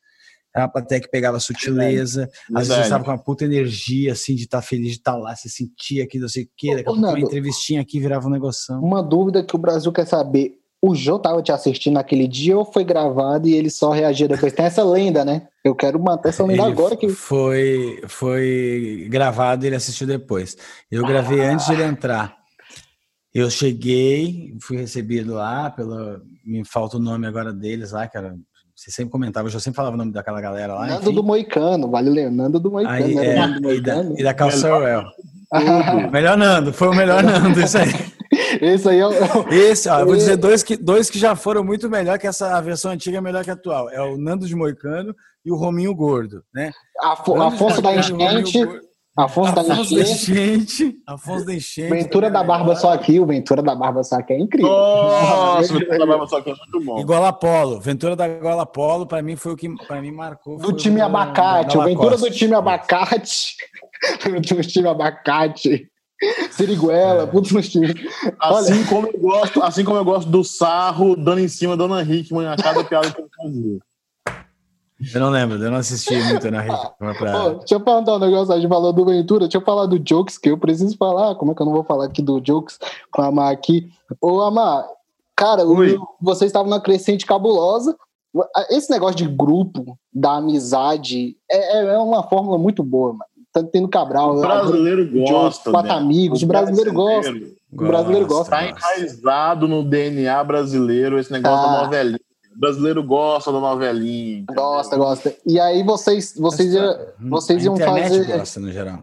[0.54, 4.44] Era uma plateia que pegava sutileza, às vezes estava com uma puta energia, assim, de
[4.44, 7.18] estar tá feliz de estar tá lá, se sentia aqui, não sei o pouco uma
[7.18, 8.72] entrevistinha aqui virava um negócio.
[8.78, 10.52] Uma dúvida que o Brasil quer saber,
[10.86, 14.52] o Jô tava te assistindo naquele dia ou foi gravado e ele só reagia depois?
[14.52, 15.48] Tem essa lenda, né?
[15.64, 16.94] Eu quero manter essa lenda ele agora.
[16.94, 20.58] que Foi, foi gravado e ele assistiu depois.
[20.90, 21.52] Eu gravei ah.
[21.52, 22.36] antes de ele entrar.
[23.32, 26.20] Eu cheguei, fui recebido lá pelo.
[26.44, 28.36] Me falta o nome agora deles lá, que era.
[28.76, 30.86] Você sempre comentava, eu já sempre falava o nome daquela galera lá.
[30.86, 31.14] Nando enfim.
[31.14, 32.94] do Moicano, vale Leonardo do Moicano.
[32.94, 33.72] Aí, é, do Moicano.
[33.72, 35.04] E, da, e da Calçarwell.
[36.12, 38.13] melhor Nando, foi o melhor Nando, isso aí.
[38.60, 39.12] Esse aí é o.
[39.50, 42.56] Esse, ó, eu vou dizer dois que, dois que já foram muito melhor que essa
[42.56, 43.90] a versão antiga é melhor que a atual.
[43.90, 45.14] É o Nando de Moicano
[45.44, 46.72] e o Rominho Gordo, né?
[47.02, 48.58] Afo, Afonso da Enchente.
[49.16, 50.96] Afonso, Afonso da Enchente.
[51.06, 51.88] Afonso da Enchente.
[51.88, 53.20] Ventura da Barba só aqui.
[53.20, 54.68] O Ventura da Barba só aqui é incrível.
[54.68, 56.98] Nossa, Ventura da Barba só aqui é muito bom.
[56.98, 57.80] Igual Apolo.
[57.80, 60.58] Ventura da Igual Apolo, pra mim, foi o que pra mim marcou.
[60.58, 61.78] Do time o Abacate.
[61.78, 63.54] O Ventura do time Abacate.
[64.26, 65.88] do time Abacate.
[66.50, 67.26] Siriguela, é.
[67.26, 67.52] putz.
[68.40, 72.02] Assim como, eu gosto, assim como eu gosto do sarro dando em cima da Dona
[72.02, 73.78] Hickman a cada piada que ele fazia.
[75.12, 77.14] Eu não lembro, eu não assisti muito na Hickman.
[77.18, 77.32] Pra...
[77.32, 79.98] Pô, deixa eu perguntar um negócio, a gente falou do Ventura, deixa eu falar do
[79.98, 81.34] Jokes, que eu preciso falar.
[81.34, 82.78] Como é que eu não vou falar aqui do Jokes
[83.10, 83.90] com a Amar aqui?
[84.20, 84.86] Ô, Amar,
[85.36, 85.98] cara, Oi.
[86.20, 87.96] vocês estavam na crescente cabulosa.
[88.70, 93.88] Esse negócio de grupo, da amizade, é, é uma fórmula muito boa, mano tá tendo
[93.88, 94.36] Cabral.
[94.36, 95.70] O brasileiro gosta.
[95.70, 95.96] Quatro né?
[95.96, 97.32] amigos, o brasileiro, gosta.
[97.72, 98.50] O brasileiro gosta.
[98.50, 101.76] Tá enraizado no DNA brasileiro esse negócio tá.
[101.76, 102.20] da novelinha.
[102.54, 104.44] O brasileiro gosta da novelinha.
[104.52, 105.34] Gosta, gosta.
[105.46, 108.26] E aí vocês, vocês, ia, vocês iam fazer.
[108.38, 108.98] Gosta, no geral.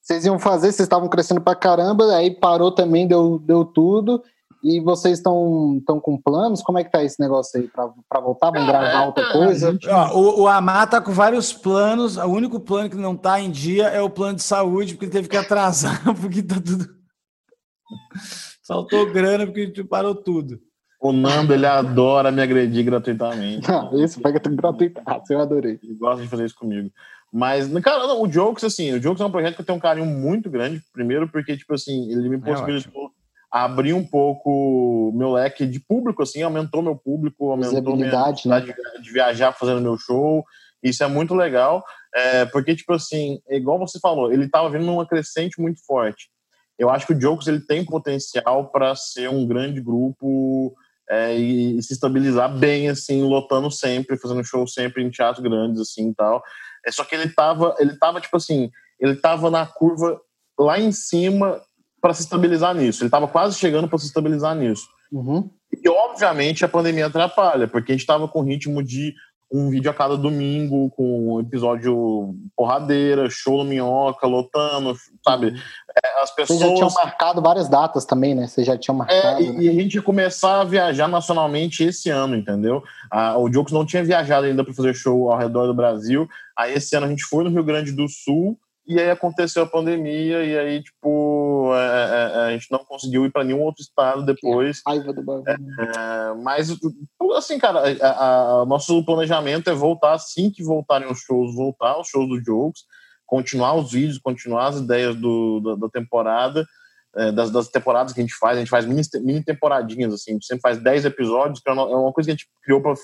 [0.00, 4.22] Vocês iam fazer, vocês estavam crescendo pra caramba, aí parou também, deu, deu tudo.
[4.64, 6.62] E vocês estão com planos?
[6.62, 8.50] Como é que tá esse negócio aí para voltar?
[8.50, 9.78] Vão gravar outra coisa?
[9.86, 12.16] Ó, o, o Amar tá com vários planos.
[12.16, 15.12] O único plano que não tá em dia é o plano de saúde, porque ele
[15.12, 16.86] teve que atrasar, porque tá tudo.
[18.66, 20.58] Faltou grana porque a gente parou tudo.
[20.98, 23.68] O Nando, ele adora me agredir gratuitamente.
[23.68, 25.78] Não, isso pega tudo gratuitado, eu adorei.
[25.82, 26.90] Ele gosta de fazer isso comigo.
[27.30, 29.80] Mas, cara, não, o Jokes, assim, o Jokes é um projeto que eu tenho um
[29.80, 30.80] carinho muito grande.
[30.90, 33.08] Primeiro, porque, tipo assim, ele me é possibilitou.
[33.08, 33.23] É
[33.54, 38.10] abrir um pouco meu leque de público, assim, aumentou meu público, aumentou minha
[38.48, 38.60] né?
[38.60, 40.44] de, de viajar fazendo meu show.
[40.82, 45.06] Isso é muito legal, é, porque, tipo assim, igual você falou, ele estava vindo numa
[45.06, 46.28] crescente muito forte.
[46.76, 50.74] Eu acho que o Jokes ele tem potencial para ser um grande grupo
[51.08, 55.80] é, e, e, se estabilizar bem, assim, lotando sempre, fazendo show sempre em teatros grandes,
[55.80, 56.42] assim, e tal.
[56.84, 60.20] É só que ele tava, ele tava, tipo assim, ele tava na curva
[60.58, 61.62] lá em cima
[62.04, 63.02] para se estabilizar nisso.
[63.02, 64.86] Ele estava quase chegando para se estabilizar nisso.
[65.10, 65.48] Uhum.
[65.72, 69.14] E, obviamente, a pandemia atrapalha, porque a gente estava com ritmo de
[69.50, 74.94] um vídeo a cada domingo, com um episódio porradeira, show no Minhoca, lotando,
[75.26, 75.46] sabe?
[75.46, 75.56] Uhum.
[76.04, 76.58] É, as pessoas...
[76.58, 78.48] Vocês já tinham marcado várias datas também, né?
[78.48, 79.38] Vocês já tinham marcado.
[79.38, 79.62] É, e, né?
[79.62, 82.82] e, a gente ia começar a viajar nacionalmente esse ano, entendeu?
[83.10, 86.28] Ah, o Jokes não tinha viajado ainda para fazer show ao redor do Brasil.
[86.54, 89.66] Aí esse ano a gente foi no Rio Grande do Sul e aí aconteceu a
[89.66, 93.82] pandemia, e aí, tipo, é, é, é a gente não conseguiu ir para nenhum outro
[93.82, 94.82] estado depois.
[94.82, 95.44] Que raiva do bagulho.
[95.48, 96.68] É, mas,
[97.34, 102.28] assim, cara, a, nosso planejamento é voltar assim que voltarem os shows, voltar os shows
[102.28, 102.82] do Jokes,
[103.24, 106.66] continuar os vídeos, continuar as ideias do, da, da temporada,
[107.16, 108.56] é, das, das, temporadas que a gente faz.
[108.56, 111.72] A gente faz mini, mini temporadinhas, assim, a gente sempre faz 10 episódios, que é
[111.72, 112.94] uma coisa que a gente criou para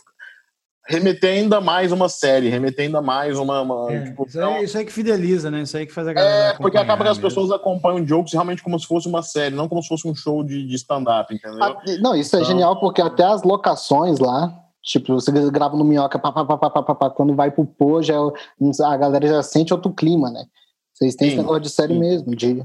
[0.91, 3.61] remeter ainda mais uma série, remeter ainda mais uma.
[3.61, 5.63] uma é, tipo, isso, aí, isso, aí, que fideliza, né?
[5.63, 6.49] Isso aí que faz a galera.
[6.49, 9.69] É, porque acaba que as pessoas acompanham jokes realmente como se fosse uma série, não
[9.69, 11.63] como se fosse um show de, de stand-up, entendeu?
[11.63, 12.51] Ah, não, isso é então...
[12.51, 14.53] é genial porque até as locações lá.
[14.83, 18.01] Tipo, você grava no minhoca, pá, pá, pá, pá, pá, pá, quando vai pro pô,
[18.01, 20.47] já, é a galera já sente outro clima, né?
[20.95, 22.01] Vocês têm sim, esse negócio de série sim.
[22.01, 22.65] mesmo, de...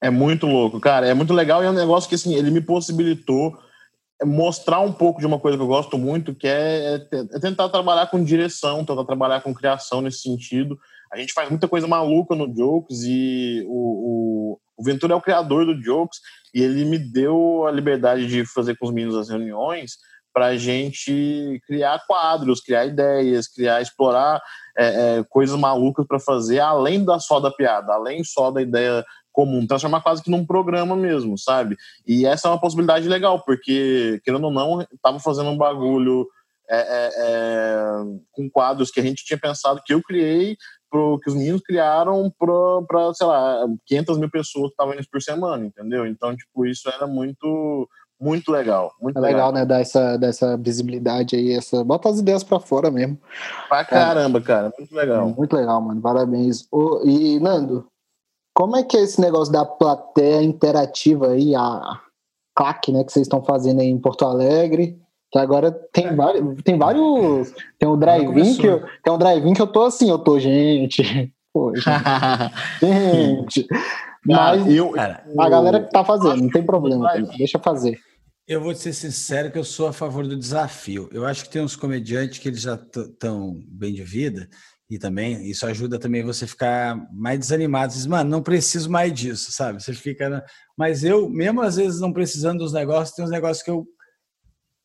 [0.00, 1.06] É muito louco, cara.
[1.06, 3.52] É muito legal e é um negócio que, assim, ele me possibilitou
[4.24, 7.68] mostrar um pouco de uma coisa que eu gosto muito, que é, é, é, tentar
[7.68, 10.78] trabalhar com direção, tentar trabalhar com criação nesse sentido.
[11.12, 13.72] A gente faz muita coisa maluca no Jokes e o,
[14.56, 16.18] o, o Ventura é o criador do Jokes
[16.54, 19.96] e ele me deu a liberdade de fazer com os meninos as reuniões
[20.32, 24.40] para a gente criar quadros, criar ideias, criar, explorar
[24.76, 29.04] é, é, coisas malucas para fazer, além da só da piada, além só da ideia
[29.32, 31.76] comum, transformar quase que num programa mesmo, sabe?
[32.06, 36.26] E essa é uma possibilidade legal, porque, querendo ou não, tava fazendo um bagulho
[36.70, 37.82] é, é, é,
[38.32, 40.56] com quadros que a gente tinha pensado, que eu criei,
[40.90, 45.22] pro, que os meninos criaram para, sei lá, 500 mil pessoas que estavam indo por
[45.22, 46.06] semana, entendeu?
[46.06, 47.88] Então, tipo, isso era muito
[48.20, 48.92] muito legal.
[49.00, 49.66] Muito é legal, legal, né?
[49.66, 51.82] Dar essa, dar essa visibilidade aí, essa.
[51.82, 53.18] Bota as ideias pra fora mesmo.
[53.68, 54.72] Pra caramba, cara.
[54.78, 55.28] Muito legal.
[55.28, 56.00] É, muito legal, mano.
[56.00, 56.68] Parabéns.
[57.04, 57.84] e, Nando,
[58.54, 62.00] como é que é esse negócio da plateia interativa aí, a
[62.54, 64.98] CLAC, né, que vocês estão fazendo aí em Porto Alegre?
[65.30, 66.14] Que agora tem é.
[66.14, 66.62] vários.
[66.62, 67.54] Tem vários.
[67.78, 71.32] Tem um drive-in que, eu, tem um drive que eu tô assim, eu tô, gente.
[71.52, 71.86] Pô, gente.
[72.80, 73.66] gente.
[74.24, 74.92] Mas eu,
[75.38, 77.98] a galera que tá fazendo, não tem problema, deixa fazer.
[78.46, 81.08] Eu vou ser sincero que eu sou a favor do desafio.
[81.12, 84.48] Eu acho que tem uns comediantes que eles já estão bem de vida
[84.92, 87.94] e também isso ajuda também você ficar mais desanimado.
[87.94, 89.82] Diz, mano, não preciso mais disso, sabe?
[89.82, 90.44] Você fica.
[90.76, 93.86] Mas eu, mesmo às vezes não precisando dos negócios, tem uns negócios que eu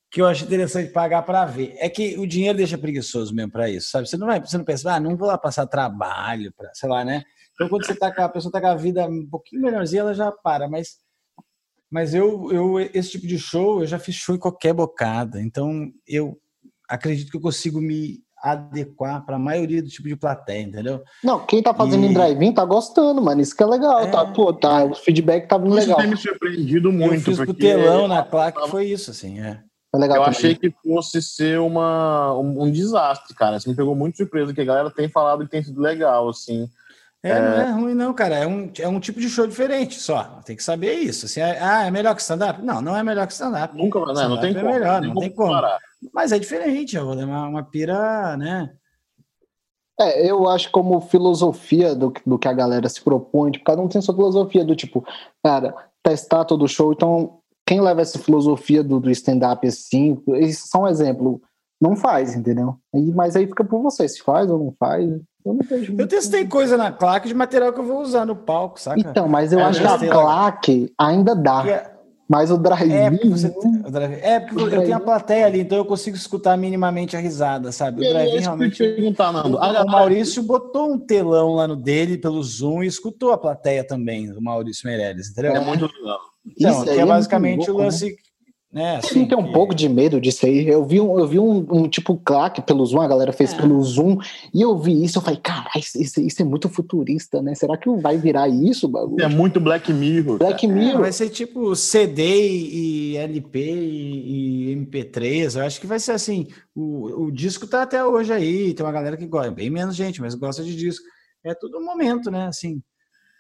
[0.10, 1.76] que eu acho interessante pagar para ver.
[1.80, 4.08] É que o dinheiro deixa preguiçoso mesmo para isso, sabe?
[4.08, 7.04] Você não vai, você não pensa, ah, não vou lá passar trabalho para, sei lá,
[7.04, 7.24] né?
[7.54, 10.14] Então quando você tá com a pessoa tá com a vida um pouquinho melhorzinha, ela
[10.14, 11.00] já para, mas
[11.92, 15.42] mas eu, eu, esse tipo de show, eu já fiz show em qualquer bocada.
[15.42, 16.38] Então, eu
[16.88, 18.22] acredito que eu consigo me
[18.52, 21.02] adequar para a maioria do tipo de plateia, entendeu?
[21.24, 22.08] Não, quem tá fazendo e...
[22.08, 23.42] em drive-in tá gostando, mano.
[23.42, 24.08] Isso que é legal, tá?
[24.08, 24.12] é...
[24.12, 24.26] tá?
[24.26, 25.98] Pô, tá, o feedback tá vindo legal.
[26.00, 27.16] Isso tem me surpreendido muito.
[27.16, 27.54] Eu fiz porque...
[27.54, 29.62] pro telão na claque, foi isso, assim, é.
[29.94, 30.38] É legal eu também.
[30.38, 33.58] achei que fosse ser uma, um, um, desastre, cara.
[33.58, 36.70] Isso me pegou muito surpresa, que a galera tem falado que tem sido legal, assim.
[37.24, 38.36] É, é, não é ruim, não, cara.
[38.36, 40.40] É um, é um tipo de show diferente só.
[40.46, 41.26] Tem que saber isso.
[41.26, 42.62] Assim, é, ah, é melhor que stand-up?
[42.62, 43.76] Não, não é melhor que stand-up.
[43.76, 44.28] Nunca, né?
[44.28, 44.74] Não tem é como.
[44.74, 45.52] Melhor, não, tem como.
[45.52, 45.80] Parar.
[46.14, 48.72] Mas é diferente, é uma, uma pira, né?
[50.00, 53.88] É, eu acho como filosofia do, do que a galera se propõe, tipo, cada um
[53.88, 55.04] tem sua filosofia do tipo,
[55.44, 55.74] cara,
[56.04, 60.84] testar todo show, então quem leva essa filosofia do, do stand-up assim, isso é só
[60.84, 61.42] um exemplo,
[61.82, 62.76] não faz, entendeu?
[62.94, 65.10] E, mas aí fica por você, se faz ou não faz,
[65.48, 68.36] eu não vejo Eu testei coisa na claque de material que eu vou usar no
[68.36, 69.00] palco, saca?
[69.00, 71.97] Então, mas eu é, acho que a claque ainda dá.
[72.28, 72.30] É...
[72.30, 73.48] Mas o drive é, porque, você
[74.22, 78.06] é porque eu tenho a plateia ali, então eu consigo escutar minimamente a risada, sabe?
[78.06, 78.78] O drive realmente.
[78.78, 79.58] Perguntar, Nando.
[79.58, 83.84] O, o Maurício botou um telão lá no dele pelo Zoom e escutou a plateia
[83.84, 85.56] também, o Maurício Meirelles, entendeu?
[85.56, 86.20] É muito legal.
[86.46, 88.12] Então, que é, é basicamente o lance.
[88.12, 88.16] Né?
[88.78, 90.68] Né, assim, não tem um pouco de medo disso aí.
[90.68, 93.58] Eu vi um, eu vi um, um tipo claque pelo Zoom, a galera fez é.
[93.58, 94.20] pelo Zoom,
[94.54, 97.56] e eu vi isso, eu falei, caralho, isso, isso, é muito futurista, né?
[97.56, 99.26] Será que vai virar isso, bagulho?
[99.26, 100.38] É muito Black Mirror.
[100.38, 101.00] Black Mirror.
[101.00, 105.58] É, vai ser tipo CD e LP e, e, MP3.
[105.58, 106.46] Eu acho que vai ser assim.
[106.76, 110.22] O, o disco tá até hoje aí, tem uma galera que gosta, bem menos gente,
[110.22, 111.04] mas gosta de disco.
[111.44, 112.46] É tudo um momento, né?
[112.46, 112.80] Assim.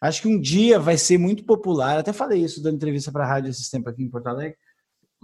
[0.01, 1.99] Acho que um dia vai ser muito popular.
[1.99, 4.57] Até falei isso dando entrevista para a rádio esses tempos aqui em Porto Alegre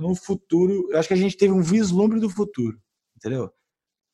[0.04, 2.78] no futuro, eu acho que a gente teve um vislumbre do futuro,
[3.16, 3.50] entendeu?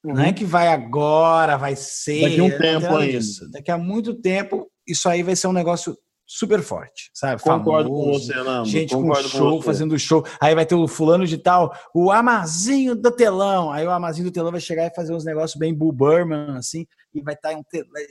[0.03, 0.13] Uhum.
[0.13, 0.33] Não é uhum.
[0.33, 2.21] que vai agora, vai ser.
[2.21, 3.49] Daqui a um tempo ainda.
[3.51, 5.97] Daqui a muito tempo, isso aí vai ser um negócio
[6.32, 7.41] super forte, sabe?
[7.41, 8.69] Concordo Famoso, com você, Nando.
[8.69, 10.23] Gente Concordo com show, com fazendo show.
[10.39, 13.71] Aí vai ter o fulano de tal, o Amazinho do telão.
[13.71, 16.86] Aí o Amazinho do telão vai chegar e fazer uns negócios bem Bull Burman, assim,
[17.15, 17.59] e vai estar tá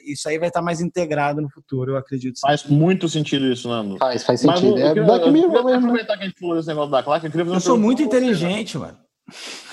[0.05, 2.41] isso aí vai estar tá mais integrado no futuro, eu acredito.
[2.41, 3.97] Faz muito sentido isso, Nando.
[3.99, 4.73] Faz, faz sentido.
[4.73, 7.03] Mas, é, eu, queria, eu, eu, eu, aproveitar que a gente falou desse negócio da
[7.05, 9.08] claque, eu queria fazer Eu sou muito inteligente, você, mano.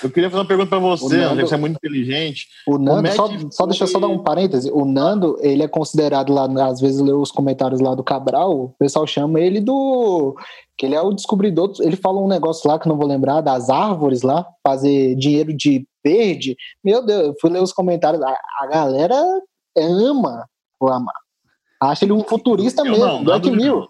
[0.04, 2.48] Eu queria fazer uma pergunta para você, Nando, você é muito inteligente.
[2.68, 4.70] O Nando, é só, só deixa eu só dar um parêntese.
[4.72, 8.70] O Nando, ele é considerado lá, às vezes leu os comentários lá do Cabral, o
[8.78, 10.36] pessoal chama ele do.
[10.78, 11.72] que ele é o descobridor.
[11.80, 15.88] Ele fala um negócio lá que não vou lembrar, das árvores lá, fazer dinheiro de
[16.04, 16.58] verde.
[16.84, 18.22] Meu Deus, eu fui ler os comentários.
[18.22, 19.22] A, a galera
[19.78, 20.46] ama
[20.80, 21.16] o Amar.
[21.82, 23.88] Acha ele um futurista eu mesmo, Black Mirror.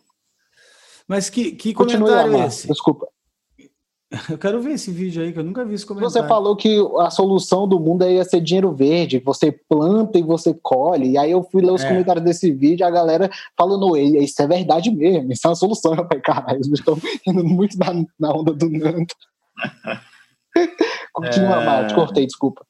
[1.08, 2.68] Mas que, que comentário é esse?
[2.68, 3.08] Desculpa.
[4.30, 6.12] Eu quero ver esse vídeo aí, que eu nunca vi esse comentário.
[6.12, 10.54] Você falou que a solução do mundo ia ser dinheiro verde, você planta e você
[10.54, 11.12] colhe.
[11.12, 11.88] E aí eu fui ler os é.
[11.88, 15.94] comentários desse vídeo, a galera falando, isso é verdade mesmo, isso é uma solução.
[15.96, 16.98] Eu falei, caralho, eles estão
[17.28, 19.14] indo muito na, na onda do Nando.
[21.14, 21.66] Continua, é...
[21.66, 22.66] mal, te cortei, desculpa.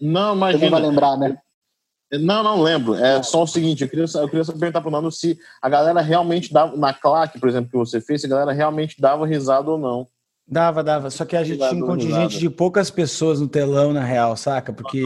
[0.00, 0.56] Não, mas.
[0.56, 1.38] Você não vai lembrar, né?
[2.12, 2.94] Não, não lembro.
[2.94, 6.52] É só o seguinte, eu queria, eu queria perguntar pro Nando se a galera realmente
[6.52, 9.76] dava, na claque, por exemplo, que você fez, se a galera realmente dava risada ou
[9.76, 10.06] não.
[10.50, 11.10] Dava, dava.
[11.10, 14.72] Só que a gente tinha um contingente de poucas pessoas no telão, na real, saca?
[14.72, 15.02] Porque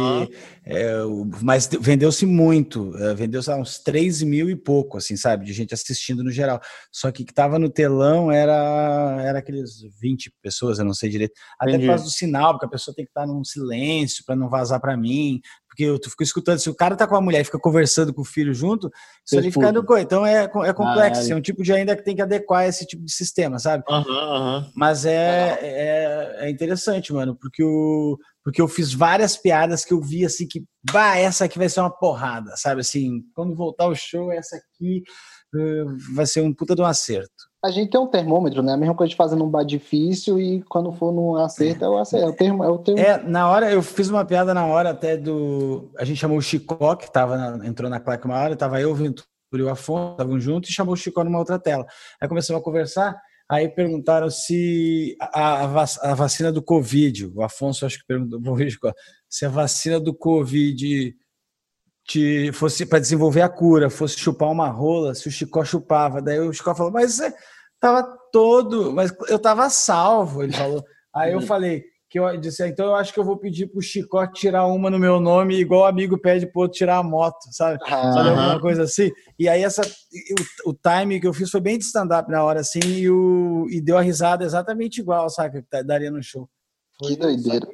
[0.64, 0.94] É,
[1.42, 5.44] mas vendeu-se muito, é, vendeu-se uns 3 mil e pouco, assim, sabe?
[5.44, 6.60] De gente assistindo no geral.
[6.92, 11.34] Só que que tava no telão era, era aqueles 20 pessoas, eu não sei direito.
[11.58, 11.86] Até Entendi.
[11.86, 14.80] por causa do sinal, porque a pessoa tem que estar num silêncio para não vazar
[14.80, 15.40] para mim.
[15.72, 18.20] Porque eu fico escutando, se o cara tá com a mulher e fica conversando com
[18.20, 18.90] o filho junto,
[19.24, 20.02] isso ali fica no coisa.
[20.02, 21.30] Então é, é complexo, ah, é.
[21.30, 23.82] é um tipo de ainda que tem que adequar esse tipo de sistema, sabe?
[23.88, 24.70] Uhum, uhum.
[24.76, 30.00] Mas é, é, é interessante, mano, porque o porque eu fiz várias piadas que eu
[30.00, 32.80] vi assim que, bah, essa aqui vai ser uma porrada, sabe?
[32.80, 35.04] Assim, quando voltar o show, essa aqui
[35.54, 37.51] uh, vai ser um puta de um acerto.
[37.64, 38.72] A gente tem um termômetro, né?
[38.72, 41.96] A mesma coisa de fazer num bar difícil e quando for no acerto, é o
[41.96, 42.26] acerto.
[42.26, 43.00] É o termo, é, o termo.
[43.00, 45.88] é, na hora, eu fiz uma piada na hora até do.
[45.96, 48.90] A gente chamou o Chicó, que tava na, entrou na claque uma hora, tava eu,
[48.90, 51.86] o Ventura e o Afonso, estavam juntos, e chamou o Chicó numa outra tela.
[52.20, 53.16] Aí começamos a conversar.
[53.48, 58.40] Aí perguntaram se a, a, vacina do Covid, o Afonso acho que perguntou
[59.28, 61.14] se a vacina do Covid
[62.04, 66.20] te, fosse para desenvolver a cura, fosse chupar uma rola, se o Chicó chupava.
[66.20, 67.32] Daí o Chicó falou, mas você
[67.80, 70.82] tava todo, mas eu tava salvo, ele falou.
[71.14, 71.46] Aí eu uhum.
[71.46, 74.90] falei, que eu disse, então eu acho que eu vou pedir pro Chicó tirar uma
[74.90, 77.78] no meu nome, igual o amigo pede pro outro tirar a moto, sabe?
[77.82, 78.12] Uhum.
[78.12, 79.10] Sabe alguma coisa assim?
[79.38, 82.60] E aí essa, o, o time que eu fiz foi bem de stand-up na hora,
[82.60, 85.62] assim, e, o, e deu a risada exatamente igual, sabe?
[85.62, 86.48] Que daria no show.
[86.98, 87.66] Foi, que doideira.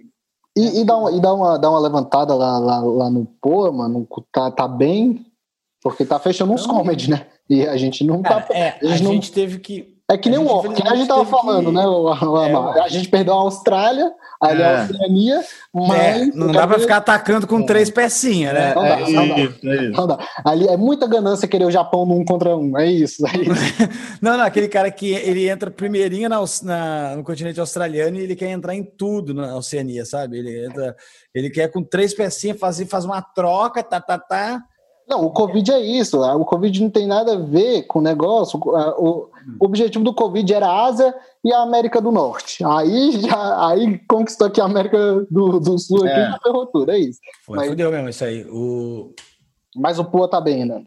[0.59, 3.71] E, e, dá uma, e dá, uma, dá uma levantada lá, lá, lá no Pô,
[3.71, 5.25] mano, tá, tá bem,
[5.81, 7.29] porque tá fechando uns comedy, né?
[7.49, 8.45] E a gente não tá.
[8.51, 9.13] É, a gente, não...
[9.13, 11.73] gente teve que é que nem o que a gente tava falando, que...
[11.73, 11.87] né?
[11.87, 14.65] O, o, é, a gente perdeu a Austrália, ali é.
[14.65, 15.45] a Oceania,
[15.75, 15.99] mas.
[16.01, 17.67] É, não dá para ficar atacando com é.
[17.67, 18.75] três pecinhas, né?
[18.75, 20.19] Não dá, é não, dá, isso, é não dá.
[20.47, 22.79] Ali é muita ganância querer o Japão num contra um.
[22.79, 23.27] É isso.
[23.27, 23.89] É isso.
[24.23, 28.35] não, não, aquele cara que ele entra primeirinho na, na, no continente australiano e ele
[28.35, 30.39] quer entrar em tudo na Oceania, sabe?
[30.39, 30.97] Ele entra,
[31.35, 34.63] ele quer com três pecinhas fazer, faz uma troca, tá, tá, tá.
[35.09, 36.21] Não, o Covid é isso.
[36.21, 38.61] O Covid não tem nada a ver com o negócio.
[38.99, 42.63] O, o objetivo do Covid era a Ásia e a América do Norte.
[42.63, 46.31] Aí já aí conquistou aqui a América do, do Sul aqui é.
[46.31, 47.21] já ferrou tudo, é isso.
[47.47, 48.45] Foi, Mas, fudeu mesmo isso aí.
[48.51, 49.15] O...
[49.75, 50.85] Mas o Pua tá bem, né?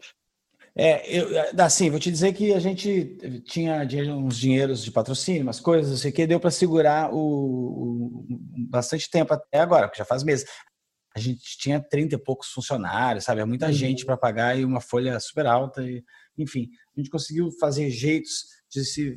[0.74, 5.60] É, eu, assim, vou te dizer que a gente tinha uns dinheiros de patrocínio, umas
[5.60, 8.26] coisas, não sei o que, deu para segurar o, o,
[8.70, 10.46] bastante tempo até agora, porque já faz meses.
[11.14, 13.40] A gente tinha 30 e poucos funcionários, sabe?
[13.40, 13.72] É muita uhum.
[13.72, 15.82] gente para pagar e uma folha super alta.
[15.82, 16.02] E,
[16.38, 19.16] enfim, a gente conseguiu fazer jeitos de se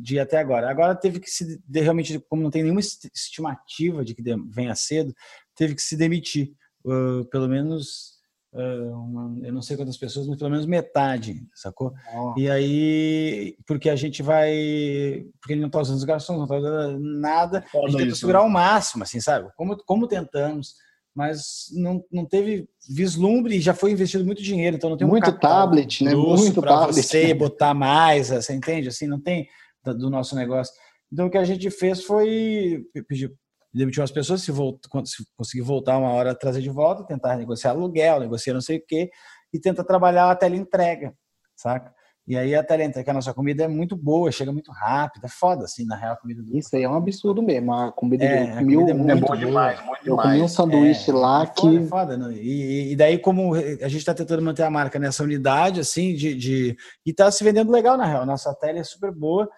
[0.00, 0.68] de ir até agora.
[0.68, 5.14] Agora teve que se realmente, como não tem nenhuma estimativa de que venha cedo,
[5.54, 6.52] teve que se demitir.
[6.84, 8.18] Uh, pelo menos
[8.52, 11.92] uh, uma, eu não sei quantas pessoas, mas pelo menos metade, sacou?
[12.14, 12.34] Oh.
[12.36, 16.56] E aí, porque a gente vai, porque ele não está usando os garçons, não está
[16.56, 19.48] usando nada, Foda a gente tenta segurar o máximo, assim, sabe?
[19.56, 20.74] Como, como tentamos
[21.18, 25.28] mas não, não teve vislumbre e já foi investido muito dinheiro, então não tem muito
[25.28, 26.14] um tablet, né?
[26.14, 28.86] Muito para você botar mais, você entende?
[28.86, 29.48] Assim, não tem
[29.84, 30.72] do nosso negócio.
[31.12, 33.34] Então o que a gente fez foi pedir
[33.74, 37.72] demitir umas pessoas, se, volt, se conseguir voltar uma hora trazer de volta, tentar negociar
[37.72, 39.10] aluguel, negociar não sei o quê,
[39.52, 41.12] e tentar trabalhar até a entrega,
[41.56, 41.92] saca?
[42.28, 45.28] E aí a Talenta, que a nossa comida é muito boa, chega muito rápido, é
[45.28, 46.54] foda, assim, na real, a comida do...
[46.54, 48.52] Isso aí é um absurdo mesmo, a comida é, do...
[48.52, 51.46] A comida é, muito, é bom demais, muito Eu comi um sanduíche é, lá é
[51.46, 51.76] foda, que...
[51.78, 52.34] É foda, né?
[52.34, 56.34] e, e, daí, como a gente está tentando manter a marca nessa unidade, assim, de...
[56.34, 56.76] de...
[57.06, 59.48] E tá se vendendo legal, na real, nossa tele é super boa,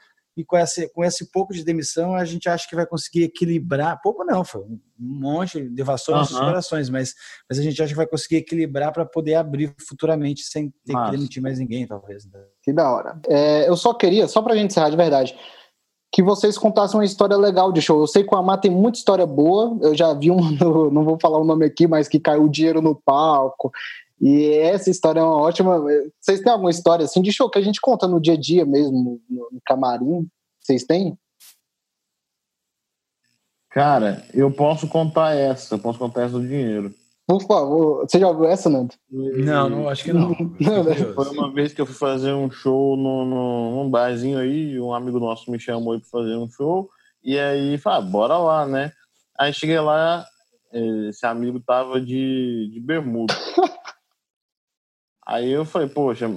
[0.41, 4.01] e com esse, com esse pouco de demissão a gente acha que vai conseguir equilibrar,
[4.03, 6.21] pouco não, foi um monte, devastou uhum.
[6.21, 7.15] nossas operações, mas,
[7.49, 11.11] mas a gente acha que vai conseguir equilibrar para poder abrir futuramente sem ter Mas...
[11.11, 12.27] que demitir mais ninguém, talvez.
[12.27, 12.41] Né?
[12.63, 13.21] Que da hora.
[13.29, 15.37] É, eu só queria, só para a gente encerrar de verdade,
[16.13, 18.01] que vocês contassem uma história legal de show.
[18.01, 20.39] Eu sei que o Amar tem muita história boa, eu já vi um,
[20.91, 23.71] não vou falar o nome aqui, mas que caiu dinheiro no palco,
[24.21, 25.81] e essa história é uma ótima.
[26.21, 28.67] Vocês têm alguma história assim de show que a gente conta no dia a dia
[28.67, 30.29] mesmo, no, no camarim?
[30.61, 31.19] Vocês têm?
[33.71, 36.93] Cara, eu posso contar essa, eu posso contar essa do dinheiro.
[37.27, 38.93] Por favor, você já ouviu essa, Nando?
[39.09, 40.31] Não, não, acho que não.
[40.61, 40.97] não né?
[41.15, 44.93] Foi uma vez que eu fui fazer um show no, no, num barzinho aí, um
[44.93, 46.91] amigo nosso me chamou aí pra fazer um show,
[47.23, 48.93] e aí falei, ah, bora lá, né?
[49.39, 50.27] Aí cheguei lá,
[51.09, 53.33] esse amigo tava de, de bermuda.
[55.31, 56.29] Aí eu falei, poxa,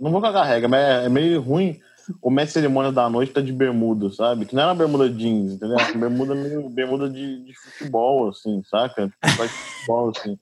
[0.00, 1.78] não vou cagar regra, mas é, é meio ruim
[2.20, 4.44] o mestre cerimônia da noite tá de bermuda, sabe?
[4.44, 5.76] Que não era bermuda jeans, entendeu?
[5.94, 9.06] Bermuda meio bermuda de, de futebol, assim, saca?
[9.06, 10.38] Tipo, futebol, assim.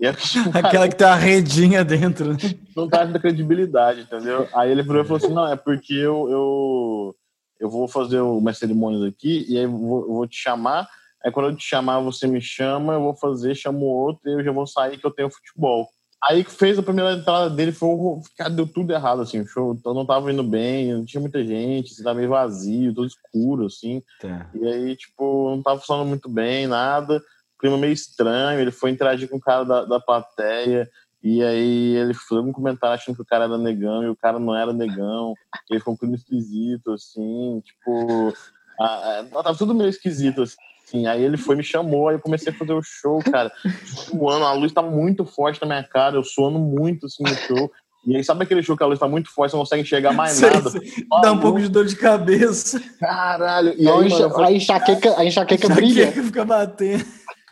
[0.00, 2.34] É, tipo, Aquela que tem a redinha dentro.
[2.34, 2.38] Né?
[2.76, 4.48] Não tá da credibilidade, entendeu?
[4.54, 7.16] Aí ele falou assim: não, é porque eu, eu,
[7.58, 10.88] eu vou fazer o mestre cerimônias aqui e aí eu vou, eu vou te chamar
[11.24, 14.44] Aí quando eu te chamar, você me chama, eu vou fazer, chamo outro e eu
[14.44, 15.88] já vou sair que eu tenho futebol.
[16.24, 17.90] Aí fez a primeira entrada dele, foi,
[18.38, 21.44] cara, deu tudo errado, assim, o show eu não tava indo bem, não tinha muita
[21.44, 24.00] gente, assim, tava meio vazio, todo escuro, assim.
[24.20, 24.48] Tá.
[24.54, 27.20] E aí, tipo, não tava funcionando muito bem, nada,
[27.58, 30.88] clima meio estranho, ele foi interagir com o cara da, da plateia,
[31.20, 34.38] e aí ele fez um comentário achando que o cara era negão, e o cara
[34.38, 35.34] não era negão,
[35.68, 38.32] ele ficou um clima esquisito, assim, tipo...
[38.80, 40.56] A, a, tava tudo meio esquisito, assim
[40.92, 41.06] assim.
[41.06, 43.50] Aí ele foi, me chamou, aí eu comecei a fazer o show, cara,
[43.82, 47.70] suando, a luz tá muito forte na minha cara, eu suando muito, assim, no show.
[48.04, 50.12] E aí, sabe aquele show que a luz tá muito forte, você não consegue enxergar
[50.12, 50.70] mais sei, nada?
[50.70, 50.82] Sei.
[51.22, 52.82] Dá um pouco de dor de cabeça.
[52.98, 53.74] Caralho.
[53.78, 56.12] E aí, mano, falei, a enxaqueca, a enxaqueca, enxaqueca brilha.
[56.12, 57.04] fica batendo.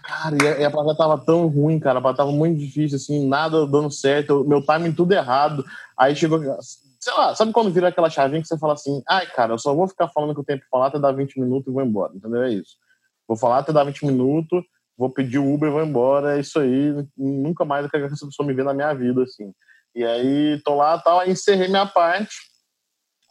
[0.03, 2.97] Cara, e a, e a plateia tava tão ruim, cara, a plateia tava muito difícil,
[2.97, 5.65] assim, nada dando certo, meu timing tudo errado.
[5.97, 6.41] Aí chegou,
[6.99, 9.73] sei lá, sabe quando vira aquela chavinha que você fala assim, ai, cara, eu só
[9.73, 12.13] vou ficar falando que eu tenho que falar até dar 20 minutos e vou embora,
[12.13, 12.43] entendeu?
[12.43, 12.77] É isso.
[13.31, 14.65] Vou falar até dar 20 minutos,
[14.99, 16.37] vou pedir o Uber e vou embora.
[16.37, 16.93] É isso aí.
[17.17, 19.53] Nunca mais eu quero que essa pessoa me vê na minha vida, assim.
[19.95, 22.35] E aí, tô lá tal, aí encerrei minha parte,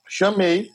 [0.07, 0.69] chamei.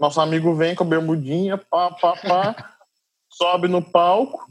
[0.00, 2.74] Nosso amigo vem com a bermudinha, pá, pá, pá,
[3.28, 4.42] sobe no palco.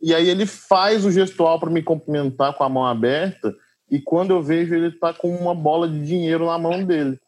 [0.00, 3.52] E aí ele faz o gestual para me cumprimentar com a mão aberta.
[3.90, 7.18] E quando eu vejo, ele tá com uma bola de dinheiro na mão dele.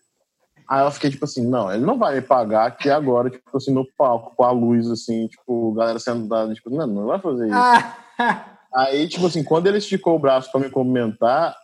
[0.71, 3.75] Aí eu fiquei tipo assim, não, ele não vai me pagar aqui agora, tipo assim,
[3.75, 7.57] no palco, com a luz, assim, tipo, galera sentada, tipo, não, não vai fazer isso.
[8.73, 11.57] Aí, tipo assim, quando ele esticou o braço para me cumprimentar,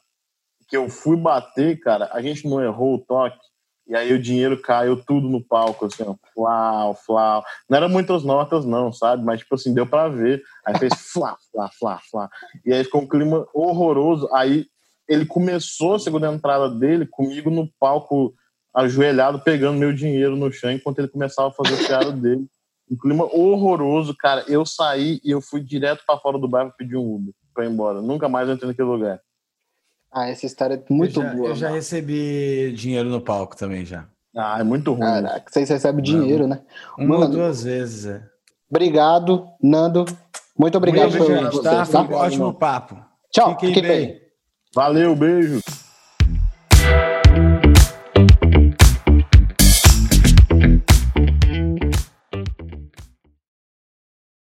[0.69, 3.39] que eu fui bater, cara, a gente não errou o toque.
[3.89, 7.45] E aí o dinheiro caiu tudo no palco, assim, ó, flau, flau.
[7.71, 9.25] Não eram muitas notas, não, sabe?
[9.25, 10.43] Mas, tipo assim, deu pra ver.
[10.65, 12.29] Aí fez flá, flá, flá, flá.
[12.65, 14.29] E aí ficou um clima horroroso.
[14.35, 14.67] Aí
[15.09, 18.35] ele começou a segunda entrada dele comigo no palco
[18.77, 22.47] ajoelhado pegando meu dinheiro no chão enquanto ele começava a fazer o piada dele.
[22.91, 24.45] Um clima horroroso, cara.
[24.47, 27.71] Eu saí e eu fui direto para fora do bairro pedir um Uber para ir
[27.71, 28.03] embora.
[28.03, 29.21] Nunca mais entrei naquele lugar.
[30.13, 31.49] Ah, essa história é muito eu já, boa.
[31.49, 34.07] Eu já recebi dinheiro no palco também já.
[34.37, 35.01] Ah, é muito ruim.
[35.01, 36.61] Caraca, vocês recebem dinheiro, né?
[36.99, 38.23] Uma ou duas vezes, é.
[38.69, 40.05] Obrigado, Nando.
[40.59, 41.87] Muito obrigado muito por gente, tá?
[41.87, 42.01] Tá?
[42.03, 43.03] Ótimo papo.
[43.31, 44.07] Tchau, fiquem, fiquem bem.
[44.07, 44.21] bem.
[44.75, 45.61] Valeu, beijo.